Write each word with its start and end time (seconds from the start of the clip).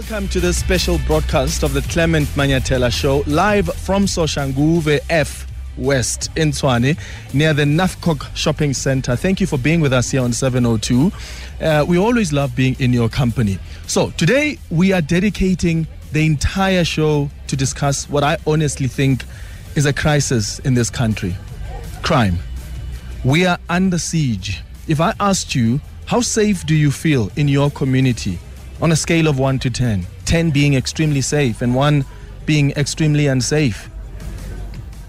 welcome 0.00 0.28
to 0.28 0.40
this 0.40 0.56
special 0.56 0.98
broadcast 1.06 1.62
of 1.62 1.74
the 1.74 1.82
Clement 1.82 2.26
Manyathela 2.28 2.90
Show, 2.90 3.22
live 3.26 3.66
from 3.66 4.06
Soshanguve 4.06 4.98
F 5.10 5.46
West 5.76 6.30
in 6.36 6.52
Tshwane, 6.52 6.98
near 7.34 7.52
the 7.52 7.64
Nafcock 7.64 8.34
Shopping 8.34 8.72
Center. 8.72 9.14
Thank 9.14 9.42
you 9.42 9.46
for 9.46 9.58
being 9.58 9.82
with 9.82 9.92
us 9.92 10.10
here 10.10 10.22
on 10.22 10.32
702. 10.32 11.12
Uh, 11.60 11.84
we 11.86 11.98
always 11.98 12.32
love 12.32 12.56
being 12.56 12.76
in 12.78 12.94
your 12.94 13.10
company. 13.10 13.58
So, 13.86 14.08
today 14.12 14.58
we 14.70 14.94
are 14.94 15.02
dedicating 15.02 15.86
the 16.12 16.24
entire 16.24 16.84
show 16.84 17.28
to 17.48 17.54
discuss 17.54 18.08
what 18.08 18.24
I 18.24 18.38
honestly 18.46 18.88
think 18.88 19.22
is 19.76 19.84
a 19.84 19.92
crisis 19.92 20.60
in 20.60 20.72
this 20.72 20.88
country 20.88 21.36
crime. 22.02 22.38
We 23.22 23.44
are 23.44 23.58
under 23.68 23.98
siege. 23.98 24.62
If 24.88 24.98
I 24.98 25.12
asked 25.20 25.54
you, 25.54 25.78
how 26.06 26.22
safe 26.22 26.64
do 26.64 26.74
you 26.74 26.90
feel 26.90 27.30
in 27.36 27.48
your 27.48 27.70
community 27.70 28.38
on 28.82 28.92
a 28.92 28.96
scale 28.96 29.28
of 29.28 29.38
1 29.38 29.58
to 29.60 29.70
10? 29.70 30.06
10 30.24 30.50
being 30.50 30.74
extremely 30.74 31.20
safe 31.20 31.62
and 31.62 31.74
1 31.74 32.04
being 32.46 32.70
extremely 32.72 33.26
unsafe. 33.26 33.90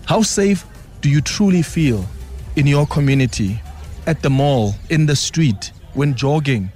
How 0.05 0.21
safe 0.21 0.66
do 1.02 1.09
you 1.09 1.21
truly 1.21 1.62
feel 1.62 2.05
in 2.55 2.67
your 2.67 2.85
community, 2.85 3.62
at 4.05 4.21
the 4.21 4.29
mall, 4.29 4.76
in 4.89 5.05
the 5.05 5.15
street, 5.15 5.71
when 5.93 6.15
jogging, 6.15 6.71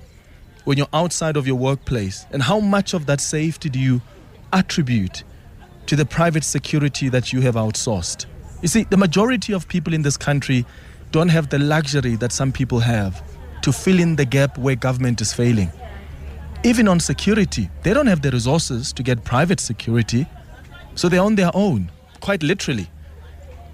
when 0.64 0.78
you're 0.78 0.88
outside 0.94 1.38
of 1.38 1.46
your 1.46 1.58
workplace? 1.58 2.26
And 2.32 2.42
how 2.42 2.60
much 2.60 2.94
of 2.94 3.06
that 3.08 3.20
safety 3.20 3.70
do 3.70 3.80
you 3.80 4.02
attribute 4.54 5.24
to 5.88 5.96
the 5.96 6.06
private 6.06 6.44
security 6.44 7.10
that 7.10 7.34
you 7.34 7.42
have 7.42 7.56
outsourced? 7.56 8.26
You 8.62 8.68
see, 8.68 8.84
the 8.84 8.98
majority 8.98 9.54
of 9.54 9.68
people 9.68 9.94
in 9.94 10.02
this 10.02 10.18
country 10.18 10.66
don't 11.12 11.30
have 11.30 11.50
the 11.50 11.60
luxury 11.60 12.16
that 12.16 12.32
some 12.32 12.52
people 12.52 12.80
have 12.80 13.22
to 13.62 13.72
fill 13.72 14.00
in 14.00 14.16
the 14.16 14.26
gap 14.26 14.58
where 14.58 14.76
government 14.76 15.22
is 15.22 15.34
failing. 15.34 15.72
Even 16.66 16.88
on 16.88 17.00
security, 17.00 17.70
they 17.84 17.94
don't 17.94 18.08
have 18.08 18.24
the 18.24 18.32
resources 18.32 18.92
to 18.94 19.04
get 19.04 19.24
private 19.24 19.60
security, 19.60 20.26
so 20.96 21.08
they're 21.08 21.22
on 21.22 21.36
their 21.36 21.52
own, 21.54 21.92
quite 22.22 22.42
literally. 22.42 22.90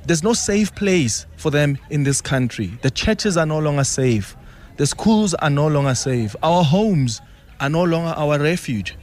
There's 0.05 0.23
no 0.23 0.33
safe 0.33 0.75
place 0.75 1.25
for 1.37 1.51
them 1.51 1.77
in 1.89 2.03
this 2.03 2.19
country. 2.19 2.77
The 2.81 2.91
churches 2.91 3.37
are 3.37 3.45
no 3.45 3.59
longer 3.59 3.85
safe. 3.85 4.35
The 4.75 4.85
schools 4.85 5.33
are 5.35 5.49
no 5.49 5.69
longer 5.69 5.95
safe. 5.95 6.35
Our 6.43 6.65
homes 6.65 7.21
are 7.61 7.69
no 7.69 7.85
longer 7.85 8.09
our 8.09 8.37
refuge. 8.37 8.97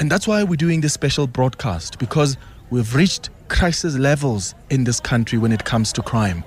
And 0.00 0.10
that's 0.10 0.26
why 0.26 0.42
we're 0.42 0.56
doing 0.56 0.80
this 0.80 0.94
special 0.94 1.28
broadcast 1.28 2.00
because 2.00 2.36
we've 2.70 2.96
reached 2.96 3.30
crisis 3.46 3.94
levels 3.94 4.56
in 4.70 4.82
this 4.82 4.98
country 4.98 5.38
when 5.38 5.52
it 5.52 5.64
comes 5.64 5.92
to 5.92 6.02
crime. 6.02 6.42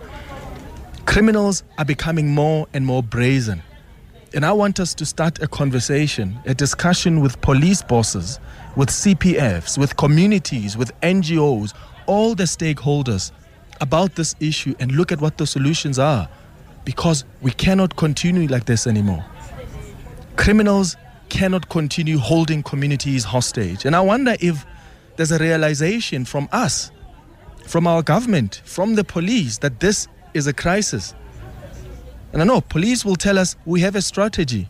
Criminals 1.05 1.63
are 1.77 1.85
becoming 1.85 2.27
more 2.27 2.67
and 2.73 2.85
more 2.85 3.01
brazen. 3.01 3.63
And 4.33 4.45
I 4.45 4.51
want 4.51 4.79
us 4.79 4.93
to 4.95 5.05
start 5.05 5.41
a 5.41 5.47
conversation, 5.47 6.37
a 6.45 6.53
discussion 6.53 7.21
with 7.21 7.39
police 7.41 7.81
bosses, 7.81 8.39
with 8.75 8.89
CPFs, 8.89 9.77
with 9.77 9.95
communities, 9.95 10.75
with 10.75 10.91
NGOs, 11.01 11.73
all 12.07 12.35
the 12.35 12.43
stakeholders 12.43 13.31
about 13.79 14.15
this 14.15 14.35
issue 14.39 14.75
and 14.79 14.91
look 14.91 15.11
at 15.11 15.21
what 15.21 15.37
the 15.37 15.47
solutions 15.47 15.97
are. 15.97 16.27
Because 16.83 17.23
we 17.41 17.51
cannot 17.51 17.95
continue 17.95 18.47
like 18.47 18.65
this 18.65 18.85
anymore. 18.85 19.23
Criminals 20.35 20.95
cannot 21.29 21.69
continue 21.69 22.17
holding 22.17 22.63
communities 22.63 23.23
hostage. 23.23 23.85
And 23.85 23.95
I 23.95 24.01
wonder 24.01 24.35
if 24.39 24.65
there's 25.15 25.31
a 25.31 25.37
realization 25.37 26.25
from 26.25 26.47
us, 26.51 26.91
from 27.65 27.87
our 27.87 28.01
government, 28.01 28.61
from 28.65 28.95
the 28.95 29.03
police, 29.03 29.57
that 29.59 29.79
this 29.79 30.07
is 30.33 30.47
a 30.47 30.53
crisis. 30.53 31.13
And 32.33 32.41
I 32.41 32.45
know 32.45 32.61
police 32.61 33.05
will 33.05 33.15
tell 33.15 33.37
us 33.37 33.55
we 33.65 33.81
have 33.81 33.95
a 33.95 34.01
strategy. 34.01 34.67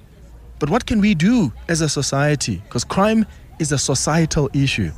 But 0.60 0.70
what 0.70 0.86
can 0.86 1.00
we 1.00 1.14
do 1.14 1.52
as 1.68 1.82
a 1.82 1.90
society? 1.90 2.58
Because 2.66 2.84
crime 2.84 3.26
is 3.60 3.72
a 3.72 3.78
societal 3.78 4.50
issue. 4.54 4.92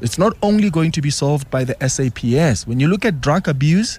It's 0.00 0.18
not 0.18 0.36
only 0.42 0.70
going 0.70 0.90
to 0.92 1.00
be 1.00 1.10
solved 1.10 1.50
by 1.50 1.64
the 1.64 1.76
SAPS. 1.80 2.66
When 2.66 2.80
you 2.80 2.88
look 2.88 3.04
at 3.04 3.20
drug 3.20 3.48
abuse, 3.48 3.98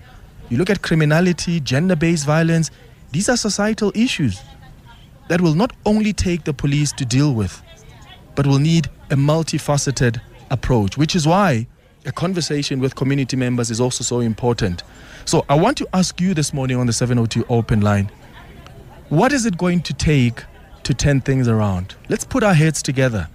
you 0.49 0.57
look 0.57 0.69
at 0.69 0.81
criminality, 0.81 1.59
gender 1.59 1.95
based 1.95 2.25
violence, 2.25 2.71
these 3.11 3.29
are 3.29 3.37
societal 3.37 3.91
issues 3.95 4.41
that 5.29 5.39
will 5.39 5.55
not 5.55 5.71
only 5.85 6.13
take 6.13 6.43
the 6.43 6.53
police 6.53 6.91
to 6.93 7.05
deal 7.05 7.33
with, 7.33 7.61
but 8.35 8.45
will 8.45 8.59
need 8.59 8.89
a 9.11 9.15
multifaceted 9.15 10.19
approach, 10.51 10.97
which 10.97 11.15
is 11.15 11.27
why 11.27 11.67
a 12.05 12.11
conversation 12.11 12.79
with 12.79 12.95
community 12.95 13.35
members 13.37 13.71
is 13.71 13.79
also 13.79 14.03
so 14.03 14.19
important. 14.19 14.83
So 15.25 15.45
I 15.49 15.55
want 15.55 15.77
to 15.77 15.87
ask 15.93 16.19
you 16.19 16.33
this 16.33 16.53
morning 16.53 16.77
on 16.77 16.87
the 16.87 16.93
702 16.93 17.45
open 17.49 17.81
line 17.81 18.11
what 19.09 19.31
is 19.31 19.45
it 19.45 19.57
going 19.57 19.81
to 19.81 19.93
take 19.93 20.43
to 20.83 20.93
turn 20.93 21.21
things 21.21 21.47
around? 21.47 21.93
Let's 22.09 22.23
put 22.23 22.41
our 22.41 22.53
heads 22.53 22.81
together. 22.81 23.27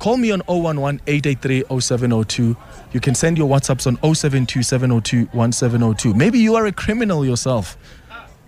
Call 0.00 0.16
me 0.16 0.32
on 0.32 0.42
011 0.48 1.00
883 1.06 1.80
0702. 1.80 2.56
You 2.92 3.00
can 3.00 3.14
send 3.14 3.38
your 3.38 3.48
WhatsApps 3.48 3.86
on 3.86 4.14
072 4.14 4.62
702 4.62 5.26
1702. 5.26 6.14
Maybe 6.14 6.40
you 6.40 6.56
are 6.56 6.66
a 6.66 6.72
criminal 6.72 7.24
yourself. 7.24 7.76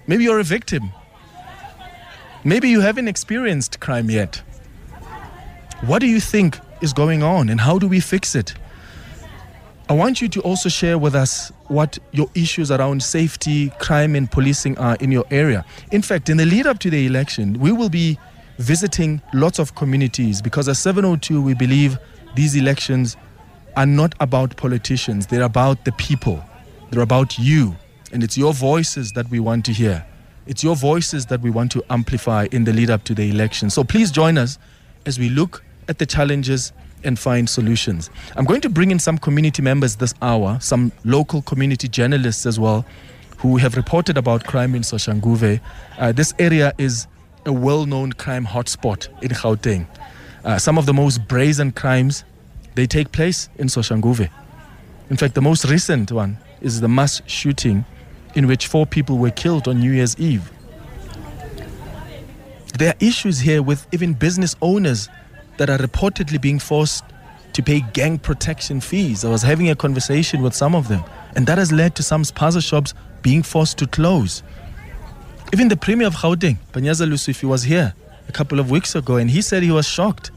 Maybe 0.08 0.24
you're 0.24 0.40
a 0.40 0.44
victim. 0.44 0.90
Maybe 2.42 2.68
you 2.68 2.80
haven't 2.80 3.06
experienced 3.06 3.78
crime 3.78 4.10
yet. 4.10 4.42
What 5.82 6.00
do 6.00 6.08
you 6.08 6.18
think 6.18 6.58
is 6.80 6.92
going 6.92 7.22
on 7.22 7.48
and 7.48 7.60
how 7.60 7.78
do 7.78 7.86
we 7.86 8.00
fix 8.00 8.34
it? 8.34 8.54
I 9.88 9.94
want 9.94 10.22
you 10.22 10.28
to 10.28 10.40
also 10.42 10.68
share 10.68 10.96
with 10.96 11.14
us 11.14 11.50
what 11.66 11.98
your 12.12 12.28
issues 12.34 12.70
around 12.70 13.02
safety, 13.02 13.70
crime, 13.80 14.14
and 14.14 14.30
policing 14.30 14.78
are 14.78 14.96
in 15.00 15.10
your 15.10 15.24
area. 15.30 15.64
In 15.90 16.02
fact, 16.02 16.28
in 16.28 16.36
the 16.36 16.46
lead 16.46 16.66
up 16.66 16.78
to 16.80 16.90
the 16.90 17.04
election, 17.04 17.58
we 17.58 17.72
will 17.72 17.88
be 17.88 18.18
visiting 18.58 19.20
lots 19.34 19.58
of 19.58 19.74
communities 19.74 20.40
because 20.40 20.68
at 20.68 20.76
702, 20.76 21.42
we 21.42 21.54
believe 21.54 21.98
these 22.36 22.54
elections 22.54 23.16
are 23.76 23.86
not 23.86 24.14
about 24.20 24.56
politicians, 24.56 25.26
they're 25.26 25.42
about 25.42 25.84
the 25.84 25.92
people, 25.92 26.42
they're 26.90 27.02
about 27.02 27.38
you. 27.38 27.76
And 28.12 28.22
it's 28.22 28.38
your 28.38 28.52
voices 28.52 29.12
that 29.12 29.28
we 29.30 29.40
want 29.40 29.64
to 29.64 29.72
hear. 29.72 30.06
It's 30.46 30.62
your 30.62 30.76
voices 30.76 31.26
that 31.26 31.40
we 31.40 31.50
want 31.50 31.72
to 31.72 31.84
amplify 31.90 32.46
in 32.52 32.64
the 32.64 32.72
lead 32.72 32.90
up 32.90 33.04
to 33.04 33.14
the 33.14 33.30
election. 33.30 33.68
So 33.68 33.82
please 33.82 34.10
join 34.10 34.38
us 34.38 34.58
as 35.06 35.18
we 35.18 35.28
look 35.28 35.64
at 35.88 35.98
the 35.98 36.06
challenges 36.06 36.72
and 37.04 37.18
find 37.18 37.48
solutions. 37.48 38.10
I'm 38.36 38.44
going 38.44 38.60
to 38.62 38.68
bring 38.68 38.90
in 38.90 38.98
some 38.98 39.18
community 39.18 39.62
members 39.62 39.96
this 39.96 40.14
hour, 40.22 40.58
some 40.60 40.92
local 41.04 41.42
community 41.42 41.88
journalists 41.88 42.46
as 42.46 42.58
well, 42.58 42.84
who 43.38 43.56
have 43.56 43.76
reported 43.76 44.16
about 44.16 44.44
crime 44.44 44.74
in 44.74 44.82
Soshanguve. 44.82 45.60
Uh, 45.98 46.12
this 46.12 46.32
area 46.38 46.72
is 46.78 47.06
a 47.46 47.52
well 47.52 47.86
known 47.86 48.12
crime 48.12 48.46
hotspot 48.46 49.08
in 49.22 49.30
Gauteng. 49.30 49.86
Uh, 50.44 50.58
some 50.58 50.78
of 50.78 50.86
the 50.86 50.94
most 50.94 51.26
brazen 51.28 51.72
crimes 51.72 52.24
they 52.74 52.86
take 52.86 53.12
place 53.12 53.48
in 53.56 53.66
Soshanguve. 53.66 54.28
In 55.10 55.16
fact, 55.16 55.34
the 55.34 55.42
most 55.42 55.64
recent 55.66 56.10
one 56.10 56.38
is 56.60 56.80
the 56.80 56.88
mass 56.88 57.20
shooting 57.26 57.84
in 58.34 58.46
which 58.46 58.66
four 58.66 58.86
people 58.86 59.18
were 59.18 59.30
killed 59.30 59.68
on 59.68 59.80
New 59.80 59.92
Year's 59.92 60.18
Eve. 60.18 60.50
There 62.78 62.88
are 62.88 62.96
issues 63.00 63.40
here 63.40 63.62
with 63.62 63.86
even 63.92 64.14
business 64.14 64.56
owners 64.62 65.08
that 65.56 65.70
are 65.70 65.78
reportedly 65.78 66.40
being 66.40 66.58
forced 66.58 67.04
to 67.52 67.62
pay 67.62 67.80
gang 67.92 68.18
protection 68.18 68.80
fees. 68.80 69.24
I 69.24 69.30
was 69.30 69.42
having 69.42 69.68
a 69.68 69.76
conversation 69.76 70.42
with 70.42 70.54
some 70.54 70.74
of 70.74 70.88
them, 70.88 71.04
and 71.36 71.46
that 71.46 71.58
has 71.58 71.70
led 71.70 71.94
to 71.96 72.02
some 72.02 72.22
spaza 72.22 72.66
shops 72.66 72.94
being 73.22 73.42
forced 73.42 73.78
to 73.78 73.86
close. 73.86 74.42
Even 75.52 75.68
the 75.68 75.76
Premier 75.76 76.06
of 76.06 76.14
Gauteng, 76.14 76.56
Panyaza 76.72 77.06
Lesufi, 77.06 77.44
was 77.44 77.62
here 77.62 77.94
a 78.28 78.32
couple 78.32 78.58
of 78.58 78.70
weeks 78.70 78.94
ago, 78.94 79.16
and 79.16 79.30
he 79.30 79.42
said 79.42 79.62
he 79.62 79.70
was 79.70 79.86
shocked 79.86 80.30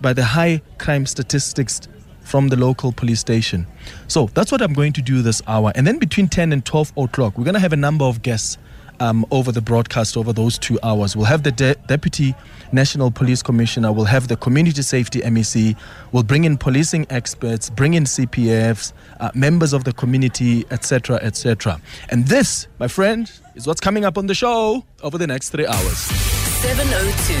by 0.00 0.12
the 0.12 0.24
high 0.24 0.62
crime 0.78 1.06
statistics 1.06 1.80
from 2.20 2.48
the 2.48 2.56
local 2.56 2.92
police 2.92 3.20
station. 3.20 3.66
So 4.06 4.30
that's 4.34 4.52
what 4.52 4.62
I'm 4.62 4.72
going 4.72 4.92
to 4.94 5.02
do 5.02 5.22
this 5.22 5.42
hour. 5.46 5.72
And 5.74 5.86
then 5.86 5.98
between 5.98 6.28
10 6.28 6.52
and 6.52 6.64
12 6.64 6.92
o'clock, 6.96 7.36
we're 7.36 7.44
going 7.44 7.54
to 7.54 7.60
have 7.60 7.72
a 7.72 7.76
number 7.76 8.04
of 8.04 8.22
guests 8.22 8.58
um, 9.00 9.24
over 9.30 9.52
the 9.52 9.60
broadcast 9.60 10.16
over 10.16 10.32
those 10.32 10.58
two 10.58 10.78
hours. 10.82 11.16
We'll 11.16 11.26
have 11.26 11.42
the 11.42 11.52
de- 11.52 11.74
Deputy 11.86 12.34
National 12.72 13.10
Police 13.10 13.42
Commissioner, 13.42 13.92
we'll 13.92 14.06
have 14.06 14.28
the 14.28 14.36
Community 14.36 14.82
Safety 14.82 15.20
MEC, 15.20 15.76
we'll 16.12 16.22
bring 16.22 16.44
in 16.44 16.56
policing 16.56 17.06
experts, 17.10 17.68
bring 17.70 17.94
in 17.94 18.04
CPFs, 18.04 18.92
uh, 19.20 19.30
members 19.34 19.72
of 19.72 19.84
the 19.84 19.92
community, 19.92 20.64
etc., 20.70 21.16
etc. 21.16 21.80
And 22.10 22.26
this, 22.26 22.66
my 22.78 22.88
friend, 22.88 23.30
is 23.54 23.66
what's 23.66 23.80
coming 23.80 24.04
up 24.04 24.16
on 24.16 24.26
the 24.26 24.34
show 24.34 24.84
over 25.02 25.18
the 25.18 25.26
next 25.26 25.50
three 25.50 25.66
hours. 25.66 25.98
702. 25.98 27.34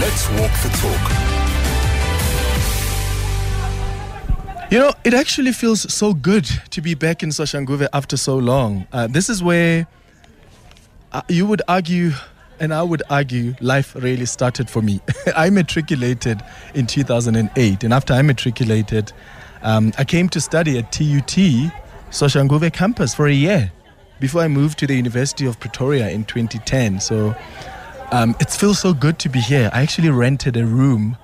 Let's 0.00 0.28
walk 0.30 0.50
the 0.62 0.70
talk. 0.80 1.32
You 4.72 4.78
know, 4.78 4.94
it 5.04 5.12
actually 5.12 5.52
feels 5.52 5.92
so 5.92 6.14
good 6.14 6.46
to 6.70 6.80
be 6.80 6.94
back 6.94 7.22
in 7.22 7.28
Soshanguve 7.28 7.86
after 7.92 8.16
so 8.16 8.38
long. 8.38 8.86
Uh, 8.90 9.06
this 9.06 9.28
is 9.28 9.42
where 9.42 9.86
you 11.28 11.46
would 11.46 11.62
argue, 11.68 12.12
and 12.60 12.72
I 12.72 12.82
would 12.82 13.02
argue, 13.10 13.54
life 13.60 13.94
really 13.94 14.26
started 14.26 14.70
for 14.70 14.82
me. 14.82 15.00
I 15.36 15.50
matriculated 15.50 16.42
in 16.74 16.86
2008, 16.86 17.84
and 17.84 17.92
after 17.92 18.14
I 18.14 18.22
matriculated, 18.22 19.12
um, 19.62 19.92
I 19.98 20.04
came 20.04 20.28
to 20.30 20.40
study 20.40 20.78
at 20.78 20.90
TUT 20.92 21.72
Soshanguve 22.10 22.72
campus 22.72 23.14
for 23.14 23.26
a 23.26 23.32
year 23.32 23.72
before 24.20 24.42
I 24.42 24.48
moved 24.48 24.78
to 24.80 24.86
the 24.86 24.94
University 24.94 25.46
of 25.46 25.58
Pretoria 25.58 26.10
in 26.10 26.24
2010. 26.24 27.00
So 27.00 27.34
um, 28.10 28.36
it 28.40 28.50
feels 28.50 28.78
so 28.78 28.92
good 28.92 29.18
to 29.20 29.28
be 29.28 29.40
here. 29.40 29.70
I 29.72 29.82
actually 29.82 30.10
rented 30.10 30.56
a 30.56 30.64
room 30.64 31.16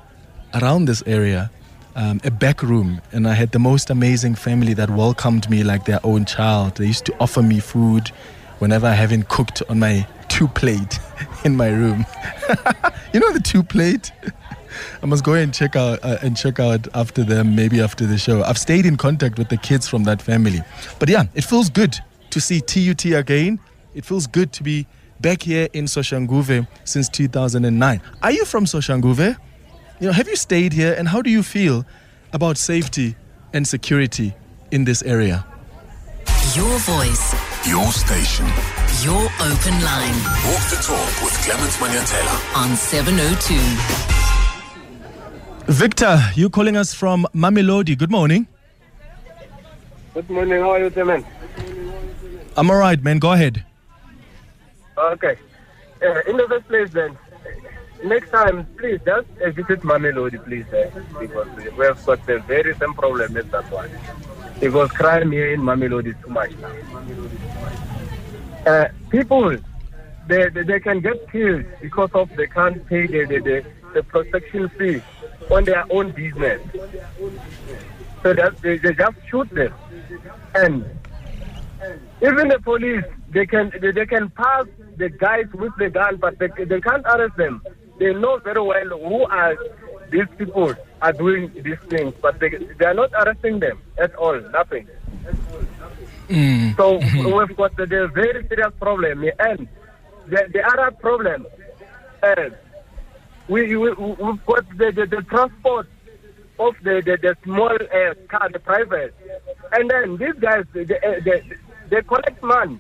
around 0.54 0.86
this 0.86 1.02
area 1.06 1.50
um, 1.98 2.20
a 2.22 2.30
back 2.30 2.62
room, 2.62 3.00
and 3.10 3.26
I 3.26 3.34
had 3.34 3.50
the 3.50 3.58
most 3.58 3.90
amazing 3.90 4.36
family 4.36 4.72
that 4.74 4.88
welcomed 4.88 5.50
me 5.50 5.64
like 5.64 5.84
their 5.84 5.98
own 6.04 6.24
child. 6.24 6.76
They 6.76 6.86
used 6.86 7.04
to 7.06 7.16
offer 7.18 7.42
me 7.42 7.58
food 7.58 8.12
whenever 8.58 8.86
I 8.86 8.94
haven't 8.94 9.28
cooked 9.28 9.62
on 9.68 9.78
my 9.78 10.06
two 10.28 10.48
plate 10.48 10.98
in 11.44 11.56
my 11.56 11.68
room. 11.68 12.04
you 13.12 13.20
know 13.20 13.32
the 13.32 13.40
two 13.42 13.62
plate. 13.62 14.12
I 15.02 15.06
must 15.06 15.24
go 15.24 15.34
and 15.34 15.52
check 15.52 15.76
out 15.76 15.98
uh, 16.04 16.18
and 16.22 16.36
check 16.36 16.60
out 16.60 16.86
after 16.94 17.24
them, 17.24 17.54
maybe 17.54 17.80
after 17.80 18.06
the 18.06 18.18
show. 18.18 18.42
I've 18.42 18.58
stayed 18.58 18.86
in 18.86 18.96
contact 18.96 19.38
with 19.38 19.48
the 19.48 19.56
kids 19.56 19.88
from 19.88 20.04
that 20.04 20.22
family, 20.22 20.60
but 20.98 21.08
yeah, 21.08 21.24
it 21.34 21.44
feels 21.44 21.68
good 21.70 21.98
to 22.30 22.40
see 22.40 22.60
TUT 22.60 23.04
again. 23.06 23.58
It 23.94 24.04
feels 24.04 24.26
good 24.26 24.52
to 24.52 24.62
be 24.62 24.86
back 25.20 25.42
here 25.42 25.68
in 25.72 25.86
Soshanguve 25.86 26.66
since 26.84 27.08
2009. 27.08 28.02
Are 28.22 28.30
you 28.30 28.44
from 28.44 28.64
Soshanguve? 28.64 29.36
You 30.00 30.06
know, 30.06 30.12
have 30.12 30.28
you 30.28 30.36
stayed 30.36 30.72
here 30.72 30.94
and 30.96 31.08
how 31.08 31.22
do 31.22 31.30
you 31.30 31.42
feel 31.42 31.84
about 32.32 32.56
safety 32.56 33.16
and 33.52 33.66
security 33.66 34.34
in 34.70 34.84
this 34.84 35.02
area? 35.02 35.44
Your 36.54 36.78
voice, 36.78 37.34
your 37.68 37.92
station, 37.92 38.46
your 39.04 39.28
open 39.44 39.76
line. 39.84 40.18
Walk 40.48 40.64
the 40.72 40.80
talk 40.80 41.12
with 41.22 41.36
Clement 41.44 41.72
Manyathela 41.72 42.36
on 42.56 42.74
702. 42.74 43.54
Victor, 45.70 46.18
you 46.34 46.48
calling 46.48 46.78
us 46.78 46.94
from 46.94 47.26
Mamelodi. 47.34 47.98
Good 47.98 48.10
morning. 48.10 48.46
Good 50.14 50.30
morning. 50.30 50.62
How 50.62 50.70
are 50.70 50.88
you, 50.88 51.04
man? 51.04 51.26
I'm 52.56 52.70
all 52.70 52.78
right, 52.78 53.02
man. 53.02 53.18
Go 53.18 53.32
ahead. 53.32 53.66
Okay. 54.96 55.36
Uh, 56.02 56.22
in 56.26 56.38
the 56.38 56.48
first 56.48 56.68
place, 56.68 56.88
then, 56.90 57.18
next 58.02 58.30
time, 58.30 58.64
please 58.78 58.98
just 59.04 59.28
uh, 59.44 59.50
visit 59.50 59.82
Mamelodi, 59.82 60.42
please, 60.42 60.64
uh, 60.72 60.90
because 61.20 61.48
we 61.76 61.84
have 61.84 62.02
got 62.06 62.24
the 62.24 62.38
very 62.40 62.74
same 62.76 62.94
problem 62.94 63.36
as 63.36 63.44
that 63.48 63.70
one. 63.70 63.90
Because 64.60 64.90
crime 64.90 65.30
here 65.30 65.52
in 65.52 65.60
Mamelodi 65.60 66.08
is 66.08 66.16
too 66.22 66.30
much 66.30 66.50
now. 66.56 66.72
Uh, 68.66 68.88
people, 69.08 69.56
they, 70.26 70.48
they, 70.48 70.62
they 70.62 70.80
can 70.80 71.00
get 71.00 71.30
killed 71.30 71.64
because 71.80 72.10
of 72.14 72.28
they 72.36 72.46
can't 72.46 72.84
pay 72.86 73.06
the, 73.06 73.24
the, 73.24 73.38
the, 73.38 73.64
the 73.94 74.02
protection 74.02 74.68
fee 74.70 75.00
on 75.50 75.64
their 75.64 75.84
own 75.90 76.10
business. 76.10 76.60
So 78.22 78.34
that 78.34 78.60
they, 78.60 78.78
they 78.78 78.92
just 78.94 79.16
shoot 79.30 79.48
them. 79.50 79.72
And 80.54 80.84
even 82.20 82.48
the 82.48 82.58
police, 82.58 83.04
they 83.30 83.46
can 83.46 83.72
they, 83.80 83.92
they 83.92 84.06
can 84.06 84.28
pass 84.30 84.66
the 84.96 85.08
guys 85.08 85.46
with 85.54 85.72
the 85.78 85.88
gun, 85.88 86.16
but 86.16 86.38
they, 86.38 86.48
they 86.64 86.80
can't 86.80 87.06
arrest 87.06 87.36
them. 87.36 87.62
They 87.98 88.12
know 88.12 88.38
very 88.38 88.60
well 88.60 88.88
who 88.88 89.24
are 89.26 89.56
these 90.10 90.26
people 90.36 90.74
are 91.00 91.12
doing 91.12 91.50
these 91.62 91.78
things, 91.88 92.14
but 92.20 92.38
they, 92.40 92.50
they 92.50 92.84
are 92.84 92.94
not 92.94 93.10
arresting 93.12 93.60
them 93.60 93.80
at 93.98 94.14
all. 94.14 94.38
Nothing. 94.52 94.88
Mm. 96.28 96.76
So 96.76 96.98
we've 96.98 97.56
got 97.56 97.76
the, 97.76 97.86
the 97.86 98.08
very 98.12 98.46
serious 98.48 98.72
problem, 98.80 99.24
and 99.38 99.68
the, 100.26 100.48
the 100.52 100.62
other 100.66 100.90
problem, 100.92 101.46
is 102.22 102.52
we, 103.48 103.76
we 103.76 103.92
we've 103.92 104.46
got 104.46 104.68
the, 104.76 104.92
the, 104.92 105.06
the 105.06 105.22
transport 105.22 105.88
of 106.58 106.74
the 106.82 107.00
the, 107.04 107.16
the 107.22 107.36
small 107.44 107.72
uh, 107.72 108.14
car, 108.28 108.48
the 108.52 108.58
private, 108.58 109.14
and 109.72 109.90
then 109.90 110.16
these 110.16 110.34
guys 110.40 110.64
they, 110.72 110.84
they, 110.84 110.98
they, 111.24 111.42
they 111.88 112.02
collect 112.02 112.42
money 112.42 112.78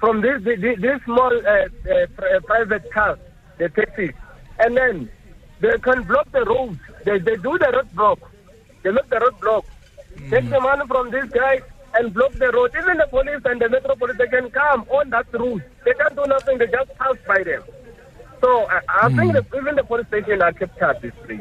from 0.00 0.20
this 0.22 0.42
this, 0.42 0.58
this 0.80 1.00
small 1.04 1.32
uh, 1.46 1.68
uh, 1.92 2.40
private 2.46 2.90
cars, 2.90 3.18
the 3.58 3.68
taxis, 3.68 4.12
and 4.58 4.76
then 4.76 5.08
they 5.60 5.78
can 5.78 6.02
block 6.04 6.30
the 6.32 6.44
road. 6.44 6.78
They 7.04 7.18
they 7.18 7.36
do 7.36 7.56
the 7.58 7.70
road 7.74 7.88
block. 7.94 8.18
They 8.82 8.90
make 8.90 9.08
the 9.08 9.18
road 9.20 9.38
block. 9.40 9.64
Mm. 10.16 10.30
Take 10.30 10.50
the 10.50 10.60
money 10.60 10.86
from 10.86 11.10
these 11.10 11.30
guys 11.30 11.62
and 11.94 12.12
block 12.14 12.32
the 12.32 12.50
road. 12.52 12.72
Even 12.78 12.96
the 12.98 13.06
police 13.08 13.40
and 13.44 13.60
the 13.60 13.68
metropolice 13.68 14.16
they 14.18 14.26
can 14.28 14.50
come 14.50 14.82
on 14.90 15.10
that 15.10 15.26
route. 15.32 15.62
They 15.84 15.92
can't 15.94 16.14
do 16.16 16.24
nothing. 16.26 16.58
They 16.58 16.66
just 16.66 16.94
pass 16.98 17.16
by 17.26 17.42
them. 17.42 17.62
So 18.40 18.66
I, 18.68 18.80
I 18.88 19.08
mm. 19.08 19.16
think 19.18 19.32
that 19.34 19.46
even 19.56 19.76
the 19.76 19.84
police 19.84 20.06
station 20.08 20.42
are 20.42 20.52
kept 20.52 20.80
at 20.82 21.00
this 21.00 21.14
place. 21.24 21.40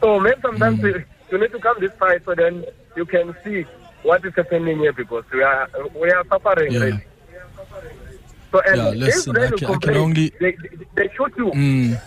So 0.00 0.18
maybe 0.18 0.40
sometimes 0.40 0.80
you, 0.82 1.04
you 1.30 1.38
need 1.38 1.52
to 1.52 1.58
come 1.58 1.76
this 1.80 1.92
side 1.98 2.22
so 2.24 2.34
then 2.34 2.64
you 2.96 3.04
can 3.04 3.34
see 3.44 3.64
what 4.02 4.24
is 4.24 4.34
happening 4.34 4.78
here 4.78 4.92
because 4.94 5.24
we 5.32 5.42
are 5.42 5.68
we 5.94 6.10
are 6.10 6.24
suffering 6.28 6.72
Yeah. 6.72 6.98
So 8.50 8.60
and 8.66 8.76
Yeah, 8.76 8.88
if 8.88 8.94
listen, 8.96 9.34
they 9.34 9.46
I 9.46 9.50
can- 9.50 9.70
I 9.74 9.78
can 9.78 9.96
only- 9.96 10.32
they, 10.40 10.56
they 10.94 11.08
shoot 11.16 11.32
you. 11.36 11.50
Mm. 11.52 12.00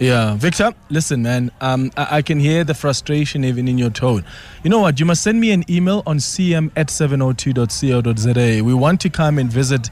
Yeah, 0.00 0.34
Victor, 0.36 0.72
listen, 0.88 1.22
man. 1.22 1.50
Um, 1.60 1.92
I, 1.94 2.16
I 2.16 2.22
can 2.22 2.40
hear 2.40 2.64
the 2.64 2.72
frustration 2.72 3.44
even 3.44 3.68
in 3.68 3.76
your 3.76 3.90
tone. 3.90 4.24
You 4.64 4.70
know 4.70 4.78
what? 4.78 4.98
You 4.98 5.04
must 5.04 5.22
send 5.22 5.38
me 5.38 5.50
an 5.50 5.62
email 5.70 6.02
on 6.06 6.16
cm 6.16 6.70
at 6.74 6.86
702.co.za. 6.86 8.64
We 8.64 8.72
want 8.72 9.02
to 9.02 9.10
come 9.10 9.38
and 9.38 9.52
visit 9.52 9.90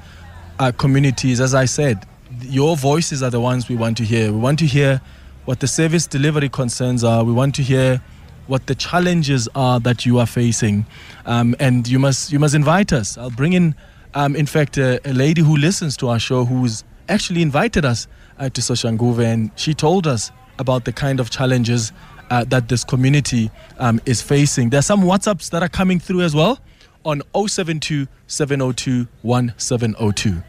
our 0.59 0.73
communities. 0.73 1.43
As 1.43 1.55
I 1.55 1.67
said, 1.67 2.07
your 2.41 2.75
voices 2.75 3.23
are 3.23 3.29
the 3.29 3.39
ones 3.39 3.69
we 3.69 3.77
want 3.77 3.99
to 3.99 4.03
hear. 4.03 4.33
We 4.33 4.39
want 4.39 4.59
to 4.61 4.67
hear 4.67 5.03
what 5.45 5.61
the 5.61 5.67
service 5.67 6.07
delivery 6.07 6.49
concerns 6.49 7.05
are. 7.05 7.23
We 7.23 7.33
want 7.33 7.55
to 7.57 7.63
hear 7.63 8.01
what 8.47 8.67
the 8.67 8.75
challenges 8.75 9.47
are 9.55 9.79
that 9.81 10.07
you 10.07 10.19
are 10.21 10.27
facing, 10.27 10.87
um, 11.27 11.55
and 11.61 11.87
you 11.87 11.99
must 11.99 12.33
you 12.33 12.39
must 12.39 12.55
invite 12.55 12.95
us. 12.95 13.19
I'll 13.19 13.29
bring 13.29 13.53
in, 13.53 13.75
um, 14.15 14.35
in 14.37 14.47
fact, 14.47 14.79
a, 14.79 15.07
a 15.07 15.13
lady 15.13 15.43
who 15.43 15.55
listens 15.55 15.99
to 15.99 16.09
our 16.09 16.19
show 16.19 16.47
who's 16.47 16.83
actually 17.11 17.43
invited 17.43 17.85
us 17.85 18.09
uh, 18.39 18.49
to 18.51 18.61
Soshanguve, 18.61 19.25
and 19.25 19.51
she 19.57 19.75
told 19.75 20.07
us 20.07 20.31
about 20.59 20.85
the 20.85 20.93
kind 20.93 21.21
of 21.21 21.31
challenges 21.31 21.93
uh, 22.31 22.45
that 22.45 22.69
this 22.69 22.85
community 22.85 23.51
um, 23.79 24.01
is 24.07 24.21
facing. 24.23 24.71
There 24.71 24.79
are 24.79 24.83
some 24.83 25.03
WhatsApps 25.03 25.51
that 25.51 25.63
are 25.63 25.69
coming 25.69 25.99
through 25.99 26.23
as 26.23 26.35
well 26.35 26.59
on 27.05 27.23
072 27.35 28.07
702 28.27 29.07
1702. 29.23 30.43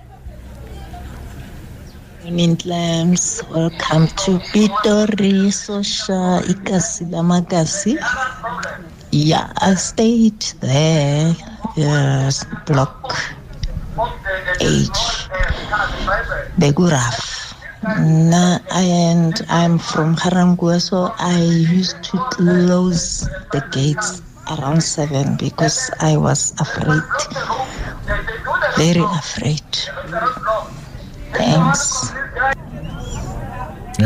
Morning 2.23 2.57
clams, 2.57 3.41
welcome 3.49 4.07
to 4.07 4.37
Pitori 4.51 5.51
Social 5.51 6.41
Ikasi 6.41 7.09
Lamagasi. 7.09 7.97
Yeah, 9.11 9.51
I 9.57 9.73
stayed 9.73 10.41
there, 10.59 11.33
yes, 11.75 12.45
block 12.67 13.15
H, 14.59 14.87
the 16.59 16.71
Guraf. 16.75 17.28
Nah, 17.81 18.59
and 18.73 19.41
I'm 19.49 19.79
from 19.79 20.15
Harangua, 20.15 20.81
so 20.81 21.13
I 21.17 21.39
used 21.41 22.03
to 22.03 22.17
close 22.31 23.21
the 23.51 23.65
gates 23.71 24.21
around 24.51 24.83
seven 24.83 25.37
because 25.37 25.89
I 26.01 26.17
was 26.17 26.53
afraid, 26.59 27.01
very 28.75 29.01
afraid. 29.01 29.63
Thanks. 31.33 32.11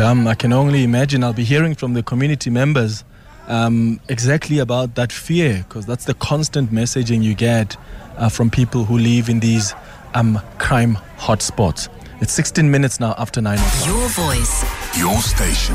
Um, 0.00 0.28
I 0.28 0.34
can 0.34 0.52
only 0.52 0.84
imagine. 0.84 1.24
I'll 1.24 1.32
be 1.32 1.44
hearing 1.44 1.74
from 1.74 1.94
the 1.94 2.02
community 2.02 2.50
members 2.50 3.04
um, 3.48 4.00
exactly 4.08 4.58
about 4.58 4.94
that 4.94 5.10
fear, 5.10 5.64
because 5.66 5.84
that's 5.84 6.04
the 6.04 6.14
constant 6.14 6.70
messaging 6.70 7.22
you 7.22 7.34
get 7.34 7.76
uh, 8.18 8.28
from 8.28 8.50
people 8.50 8.84
who 8.84 8.98
live 8.98 9.28
in 9.28 9.40
these 9.40 9.74
um, 10.14 10.40
crime 10.58 10.96
hotspots. 11.18 11.88
It's 12.20 12.32
16 12.32 12.70
minutes 12.70 13.00
now 13.00 13.14
after 13.18 13.40
9 13.40 13.58
o'clock. 13.58 13.86
Your 13.86 14.08
voice, 14.10 14.62
your 14.96 15.20
station, 15.20 15.74